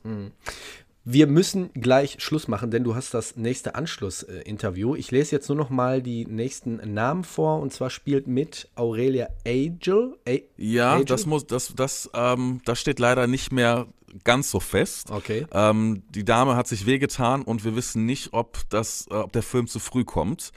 Wir 1.05 1.27
müssen 1.27 1.71
gleich 1.73 2.17
Schluss 2.19 2.47
machen, 2.47 2.71
denn 2.71 2.83
du 2.83 2.93
hast 2.93 3.13
das 3.13 3.35
nächste 3.35 3.73
Anschlussinterview. 3.73 4.95
Ich 4.95 5.11
lese 5.11 5.35
jetzt 5.35 5.47
nur 5.47 5.57
noch 5.57 5.69
mal 5.69 6.01
die 6.01 6.25
nächsten 6.25 6.75
Namen 6.93 7.23
vor 7.23 7.61
und 7.61 7.73
zwar 7.73 7.89
spielt 7.89 8.27
mit 8.27 8.69
Aurelia 8.75 9.29
Agel. 9.47 10.17
A 10.27 10.37
Ja, 10.57 10.93
Agel? 10.93 11.05
das 11.05 11.25
muss, 11.25 11.47
das, 11.47 11.73
das, 11.75 12.09
ähm, 12.13 12.61
das 12.65 12.79
steht 12.79 12.99
leider 12.99 13.27
nicht 13.27 13.51
mehr 13.51 13.87
ganz 14.23 14.51
so 14.51 14.59
fest. 14.59 15.09
Okay. 15.09 15.47
Ähm, 15.51 16.03
die 16.09 16.25
Dame 16.25 16.55
hat 16.55 16.67
sich 16.67 16.85
wehgetan 16.85 17.41
und 17.43 17.63
wir 17.63 17.75
wissen 17.75 18.05
nicht, 18.05 18.33
ob 18.33 18.59
das, 18.69 19.07
äh, 19.09 19.15
ob 19.15 19.31
der 19.31 19.43
Film 19.43 19.67
zu 19.67 19.79
früh 19.79 20.03
kommt. 20.03 20.51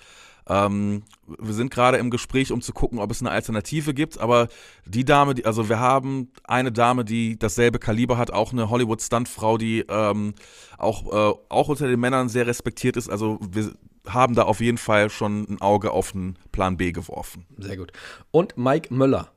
Ähm, 0.49 1.03
wir 1.27 1.55
sind 1.55 1.71
gerade 1.71 1.99
im 1.99 2.11
Gespräch, 2.11 2.53
um 2.53 2.61
zu 2.61 2.73
gucken, 2.73 2.99
ob 2.99 3.11
es 3.11 3.21
eine 3.21 3.31
Alternative 3.31 3.95
gibt. 3.95 4.19
Aber 4.19 4.49
die 4.85 5.05
Dame, 5.05 5.35
die, 5.35 5.47
also 5.47 5.69
wir 5.69 5.79
haben 5.79 6.31
eine 6.45 6.73
Dame, 6.73 7.05
die 7.05 7.39
dasselbe 7.39 7.79
Kaliber 7.79 8.19
hat, 8.19 8.31
auch 8.31 8.53
eine 8.53 8.71
Hollywood-Stuntfrau, 8.71 9.59
die 9.59 9.85
ähm, 9.89 10.35
auch, 10.79 11.07
äh, 11.07 11.39
auch 11.49 11.69
unter 11.69 11.87
den 11.89 12.01
Männern 12.01 12.29
sehr 12.29 12.47
respektiert 12.47 12.97
ist. 12.97 13.09
Also 13.09 13.39
wir 13.51 13.73
haben 14.09 14.35
da 14.35 14.43
auf 14.43 14.61
jeden 14.61 14.79
Fall 14.79 15.11
schon 15.11 15.47
ein 15.49 15.61
Auge 15.61 15.93
auf 15.93 16.15
einen 16.15 16.37
Plan 16.51 16.77
B 16.77 16.93
geworfen. 16.93 17.47
Sehr 17.59 17.77
gut. 17.77 17.93
Und 18.31 18.57
Mike 18.57 18.93
Möller 18.93 19.31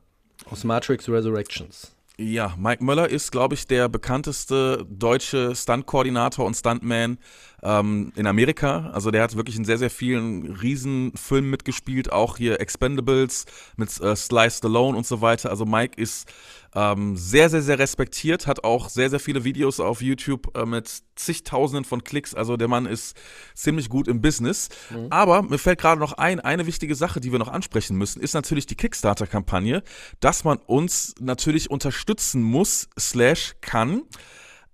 aus 0.50 0.64
Matrix 0.64 1.08
Resurrections. 1.08 1.92
Ja, 2.18 2.54
Mike 2.56 2.82
Möller 2.82 3.10
ist, 3.10 3.30
glaube 3.30 3.54
ich, 3.54 3.66
der 3.66 3.90
bekannteste 3.90 4.86
deutsche 4.88 5.54
Stunt-Koordinator 5.54 6.46
und 6.46 6.54
Stuntman 6.54 7.18
ähm, 7.62 8.12
in 8.16 8.26
Amerika. 8.26 8.90
Also 8.92 9.10
der 9.10 9.22
hat 9.22 9.36
wirklich 9.36 9.56
in 9.56 9.64
sehr, 9.64 9.78
sehr 9.78 9.90
vielen 9.90 10.52
Riesenfilmen 10.56 11.50
mitgespielt, 11.50 12.12
auch 12.12 12.36
hier 12.36 12.60
Expendables 12.60 13.46
mit 13.76 14.00
äh, 14.00 14.14
Sly 14.14 14.50
Stallone 14.50 14.96
und 14.96 15.06
so 15.06 15.20
weiter. 15.20 15.50
Also 15.50 15.64
Mike 15.64 16.00
ist 16.00 16.28
ähm, 16.74 17.16
sehr, 17.16 17.48
sehr, 17.48 17.62
sehr 17.62 17.78
respektiert, 17.78 18.46
hat 18.46 18.64
auch 18.64 18.90
sehr, 18.90 19.08
sehr 19.08 19.20
viele 19.20 19.44
Videos 19.44 19.80
auf 19.80 20.02
YouTube 20.02 20.54
äh, 20.56 20.66
mit 20.66 21.02
zigtausenden 21.14 21.84
von 21.84 22.04
Klicks. 22.04 22.34
Also 22.34 22.58
der 22.58 22.68
Mann 22.68 22.84
ist 22.84 23.16
ziemlich 23.54 23.88
gut 23.88 24.08
im 24.08 24.20
Business. 24.20 24.68
Mhm. 24.90 25.06
Aber 25.10 25.42
mir 25.42 25.58
fällt 25.58 25.80
gerade 25.80 25.98
noch 25.98 26.12
ein, 26.12 26.40
eine 26.40 26.66
wichtige 26.66 26.94
Sache, 26.94 27.20
die 27.20 27.32
wir 27.32 27.38
noch 27.38 27.48
ansprechen 27.48 27.96
müssen, 27.96 28.20
ist 28.20 28.34
natürlich 28.34 28.66
die 28.66 28.74
Kickstarter-Kampagne, 28.74 29.82
dass 30.20 30.44
man 30.44 30.58
uns 30.58 31.14
natürlich 31.18 31.70
unterstützen 31.70 32.42
muss, 32.42 32.88
slash 32.98 33.54
kann. 33.62 34.02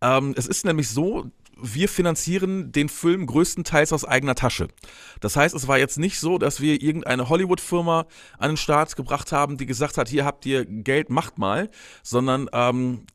Ähm, 0.01 0.35
es 0.37 0.49
ist 0.49 0.65
nämlich 0.65 0.89
so, 0.89 1.31
wir 1.63 1.89
finanzieren 1.89 2.73
den 2.73 2.89
Film 2.89 3.27
größtenteils 3.27 3.93
aus 3.93 4.05
eigener 4.05 4.35
Tasche. 4.35 4.69
Das 5.21 5.37
heißt, 5.37 5.55
es 5.55 5.69
war 5.69 5.79
jetzt 5.79 5.99
nicht 5.99 6.19
so, 6.19 6.39
dass 6.39 6.61
wir 6.61 6.83
irgendeine 6.83 7.29
Hollywood-Firma 7.29 8.07
an 8.39 8.51
den 8.51 8.57
Start 8.57 8.97
gebracht 8.97 9.33
haben, 9.33 9.57
die 9.57 9.67
gesagt 9.67 9.97
hat, 9.97 10.09
hier 10.09 10.25
habt 10.25 10.45
ihr 10.45 10.65
Geld, 10.65 11.09
macht 11.09 11.39
mal, 11.39 11.71
sondern 12.03 12.49
ähm, 12.53 13.07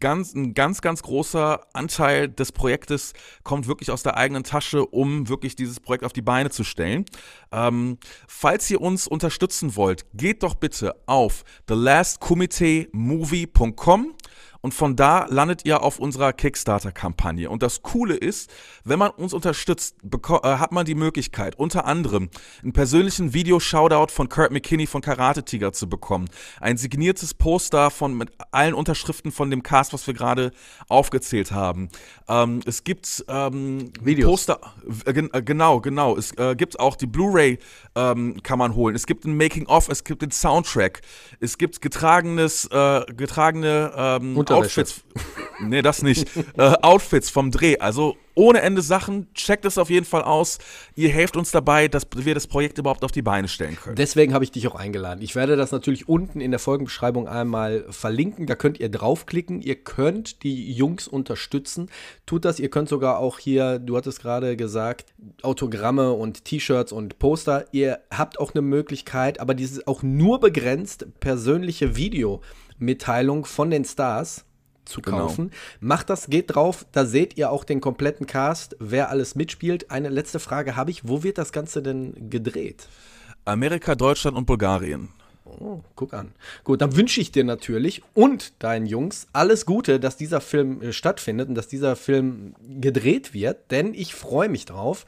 ganz, 0.00 0.34
ein 0.34 0.54
ganz, 0.54 0.80
ganz 0.80 1.02
großer 1.02 1.60
Anteil 1.72 2.28
des 2.28 2.50
Projektes 2.52 3.12
kommt 3.42 3.66
wirklich 3.66 3.90
aus 3.90 4.02
der 4.02 4.16
eigenen 4.16 4.44
Tasche, 4.44 4.86
um 4.86 5.28
wirklich 5.28 5.56
dieses 5.56 5.80
Projekt 5.80 6.04
auf 6.04 6.12
die 6.12 6.22
Beine 6.22 6.50
zu 6.50 6.62
stellen. 6.64 7.06
Ähm, 7.52 7.98
falls 8.26 8.70
ihr 8.70 8.80
uns 8.80 9.06
unterstützen 9.06 9.76
wollt, 9.76 10.06
geht 10.14 10.42
doch 10.42 10.54
bitte 10.54 10.94
auf 11.06 11.44
thelastcommitteemovie.com 11.66 14.13
und 14.64 14.72
von 14.72 14.96
da 14.96 15.26
landet 15.28 15.66
ihr 15.66 15.82
auf 15.82 15.98
unserer 15.98 16.32
Kickstarter-Kampagne. 16.32 17.50
Und 17.50 17.62
das 17.62 17.82
Coole 17.82 18.14
ist, 18.14 18.50
wenn 18.82 18.98
man 18.98 19.10
uns 19.10 19.34
unterstützt, 19.34 19.96
äh, 20.02 20.38
hat 20.42 20.72
man 20.72 20.86
die 20.86 20.94
Möglichkeit, 20.94 21.58
unter 21.58 21.84
anderem 21.84 22.30
einen 22.62 22.72
persönlichen 22.72 23.34
Video-Shoutout 23.34 24.10
von 24.10 24.30
Kurt 24.30 24.52
McKinney 24.52 24.86
von 24.86 25.02
Karate 25.02 25.44
Tiger 25.44 25.74
zu 25.74 25.86
bekommen. 25.86 26.30
Ein 26.62 26.78
signiertes 26.78 27.34
Poster 27.34 27.90
von 27.90 28.16
mit 28.16 28.30
allen 28.52 28.72
Unterschriften 28.72 29.32
von 29.32 29.50
dem 29.50 29.62
Cast, 29.62 29.92
was 29.92 30.06
wir 30.06 30.14
gerade 30.14 30.50
aufgezählt 30.88 31.52
haben. 31.52 31.90
Ähm, 32.26 32.60
es 32.64 32.84
gibt 32.84 33.22
ähm, 33.28 33.92
Videos. 34.00 34.30
Poster, 34.30 34.60
äh, 35.04 35.10
äh, 35.10 35.42
genau, 35.42 35.82
genau. 35.82 36.16
Es 36.16 36.32
äh, 36.38 36.56
gibt 36.56 36.80
auch 36.80 36.96
die 36.96 37.06
Blu-ray, 37.06 37.58
ähm, 37.96 38.42
kann 38.42 38.58
man 38.58 38.74
holen. 38.74 38.96
Es 38.96 39.04
gibt 39.04 39.26
ein 39.26 39.36
Making-of, 39.36 39.90
es 39.90 40.04
gibt 40.04 40.22
den 40.22 40.30
Soundtrack, 40.30 41.02
es 41.38 41.58
gibt 41.58 41.82
getragenes, 41.82 42.64
äh, 42.72 43.04
getragene 43.14 43.92
ähm, 43.94 44.34
Outfits. 44.54 45.02
nee, 45.60 45.82
das 45.82 46.02
nicht. 46.02 46.28
äh, 46.56 46.74
Outfits 46.82 47.30
vom 47.30 47.50
Dreh. 47.50 47.78
Also 47.78 48.16
ohne 48.34 48.62
Ende 48.62 48.82
Sachen. 48.82 49.32
Checkt 49.34 49.64
es 49.64 49.78
auf 49.78 49.90
jeden 49.90 50.06
Fall 50.06 50.22
aus. 50.22 50.58
Ihr 50.94 51.08
helft 51.08 51.36
uns 51.36 51.50
dabei, 51.50 51.88
dass 51.88 52.06
wir 52.14 52.34
das 52.34 52.46
Projekt 52.46 52.78
überhaupt 52.78 53.04
auf 53.04 53.12
die 53.12 53.22
Beine 53.22 53.48
stellen 53.48 53.76
können. 53.76 53.96
Deswegen 53.96 54.34
habe 54.34 54.44
ich 54.44 54.50
dich 54.50 54.66
auch 54.68 54.74
eingeladen. 54.74 55.22
Ich 55.22 55.34
werde 55.34 55.56
das 55.56 55.72
natürlich 55.72 56.08
unten 56.08 56.40
in 56.40 56.50
der 56.50 56.60
Folgenbeschreibung 56.60 57.28
einmal 57.28 57.84
verlinken. 57.90 58.46
Da 58.46 58.56
könnt 58.56 58.80
ihr 58.80 58.88
draufklicken. 58.88 59.62
Ihr 59.62 59.76
könnt 59.76 60.42
die 60.42 60.72
Jungs 60.72 61.08
unterstützen. 61.08 61.90
Tut 62.26 62.44
das. 62.44 62.58
Ihr 62.58 62.70
könnt 62.70 62.88
sogar 62.88 63.18
auch 63.18 63.38
hier, 63.38 63.78
du 63.78 63.96
hattest 63.96 64.20
gerade 64.20 64.56
gesagt, 64.56 65.14
Autogramme 65.42 66.12
und 66.12 66.44
T-Shirts 66.44 66.92
und 66.92 67.18
Poster. 67.18 67.66
Ihr 67.72 68.00
habt 68.10 68.40
auch 68.40 68.54
eine 68.54 68.62
Möglichkeit, 68.62 69.40
aber 69.40 69.54
dieses 69.54 69.86
auch 69.86 70.02
nur 70.02 70.40
begrenzt 70.40 71.06
persönliche 71.20 71.96
Videomitteilung 72.78 73.44
von 73.44 73.70
den 73.70 73.84
Stars 73.84 74.44
zu 74.84 75.00
genau. 75.00 75.18
kaufen. 75.18 75.48
Genau. 75.48 75.56
Macht 75.80 76.10
das, 76.10 76.28
geht 76.28 76.54
drauf, 76.54 76.86
da 76.92 77.06
seht 77.06 77.36
ihr 77.36 77.50
auch 77.50 77.64
den 77.64 77.80
kompletten 77.80 78.26
Cast, 78.26 78.76
wer 78.78 79.10
alles 79.10 79.34
mitspielt. 79.34 79.90
Eine 79.90 80.10
letzte 80.10 80.38
Frage 80.38 80.76
habe 80.76 80.90
ich, 80.90 81.08
wo 81.08 81.22
wird 81.22 81.38
das 81.38 81.52
Ganze 81.52 81.82
denn 81.82 82.30
gedreht? 82.30 82.88
Amerika, 83.44 83.94
Deutschland 83.94 84.36
und 84.36 84.46
Bulgarien. 84.46 85.10
Oh, 85.46 85.80
guck 85.94 86.14
an. 86.14 86.32
Gut, 86.64 86.80
dann 86.80 86.96
wünsche 86.96 87.20
ich 87.20 87.30
dir 87.30 87.44
natürlich 87.44 88.02
und 88.14 88.54
deinen 88.62 88.86
Jungs 88.86 89.26
alles 89.34 89.66
Gute, 89.66 90.00
dass 90.00 90.16
dieser 90.16 90.40
Film 90.40 90.80
äh, 90.80 90.92
stattfindet 90.92 91.50
und 91.50 91.54
dass 91.54 91.68
dieser 91.68 91.96
Film 91.96 92.54
gedreht 92.80 93.34
wird, 93.34 93.70
denn 93.70 93.92
ich 93.92 94.14
freue 94.14 94.48
mich 94.48 94.64
drauf. 94.64 95.04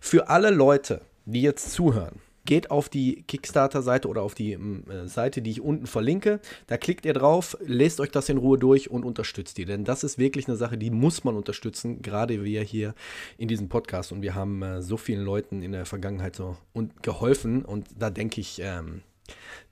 Für 0.00 0.30
alle 0.30 0.50
Leute, 0.50 1.02
die 1.26 1.42
jetzt 1.42 1.72
zuhören, 1.72 2.20
geht 2.44 2.70
auf 2.70 2.88
die 2.88 3.22
Kickstarter-Seite 3.22 4.08
oder 4.08 4.22
auf 4.22 4.34
die 4.34 4.52
äh, 4.52 5.06
Seite, 5.06 5.42
die 5.42 5.50
ich 5.50 5.60
unten 5.60 5.86
verlinke. 5.86 6.40
Da 6.66 6.76
klickt 6.76 7.06
ihr 7.06 7.14
drauf, 7.14 7.56
lest 7.64 8.00
euch 8.00 8.10
das 8.10 8.28
in 8.28 8.38
Ruhe 8.38 8.58
durch 8.58 8.90
und 8.90 9.04
unterstützt 9.04 9.58
die. 9.58 9.64
Denn 9.64 9.84
das 9.84 10.04
ist 10.04 10.18
wirklich 10.18 10.46
eine 10.48 10.56
Sache, 10.56 10.76
die 10.78 10.90
muss 10.90 11.24
man 11.24 11.36
unterstützen, 11.36 12.02
gerade 12.02 12.44
wir 12.44 12.62
hier 12.62 12.94
in 13.38 13.48
diesem 13.48 13.68
Podcast. 13.68 14.12
Und 14.12 14.22
wir 14.22 14.34
haben 14.34 14.62
äh, 14.62 14.82
so 14.82 14.96
vielen 14.96 15.24
Leuten 15.24 15.62
in 15.62 15.72
der 15.72 15.86
Vergangenheit 15.86 16.36
so 16.36 16.56
und 16.72 17.02
geholfen. 17.02 17.64
Und 17.64 17.88
da 17.98 18.10
denke 18.10 18.40
ich, 18.40 18.60
ähm, 18.60 19.02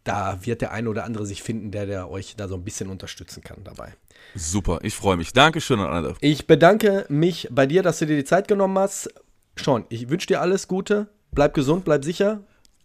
da 0.04 0.38
wird 0.44 0.62
der 0.62 0.72
eine 0.72 0.88
oder 0.88 1.04
andere 1.04 1.26
sich 1.26 1.42
finden, 1.42 1.70
der, 1.70 1.86
der 1.86 2.10
euch 2.10 2.36
da 2.36 2.48
so 2.48 2.54
ein 2.54 2.64
bisschen 2.64 2.88
unterstützen 2.88 3.42
kann 3.42 3.62
dabei. 3.64 3.94
Super, 4.34 4.80
ich 4.82 4.94
freue 4.94 5.16
mich. 5.16 5.32
Dankeschön 5.32 5.78
an 5.78 5.92
alle. 5.92 6.14
Ich 6.20 6.46
bedanke 6.46 7.04
mich 7.08 7.48
bei 7.50 7.66
dir, 7.66 7.82
dass 7.82 7.98
du 7.98 8.06
dir 8.06 8.16
die 8.16 8.24
Zeit 8.24 8.48
genommen 8.48 8.78
hast. 8.78 9.12
Sean, 9.58 9.84
ich 9.90 10.08
wünsche 10.08 10.26
dir 10.26 10.40
alles 10.40 10.68
Gute. 10.68 11.08
Bleib 11.32 11.54
gesund, 11.54 11.84
bleib 11.84 12.04
sicher 12.04 12.42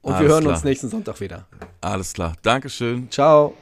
und 0.08 0.14
Alles 0.14 0.22
wir 0.26 0.34
hören 0.34 0.44
klar. 0.44 0.56
uns 0.56 0.64
nächsten 0.64 0.90
Sonntag 0.90 1.20
wieder. 1.20 1.46
Alles 1.82 2.14
klar. 2.14 2.32
Dankeschön. 2.42 3.12
Ciao. 3.12 3.54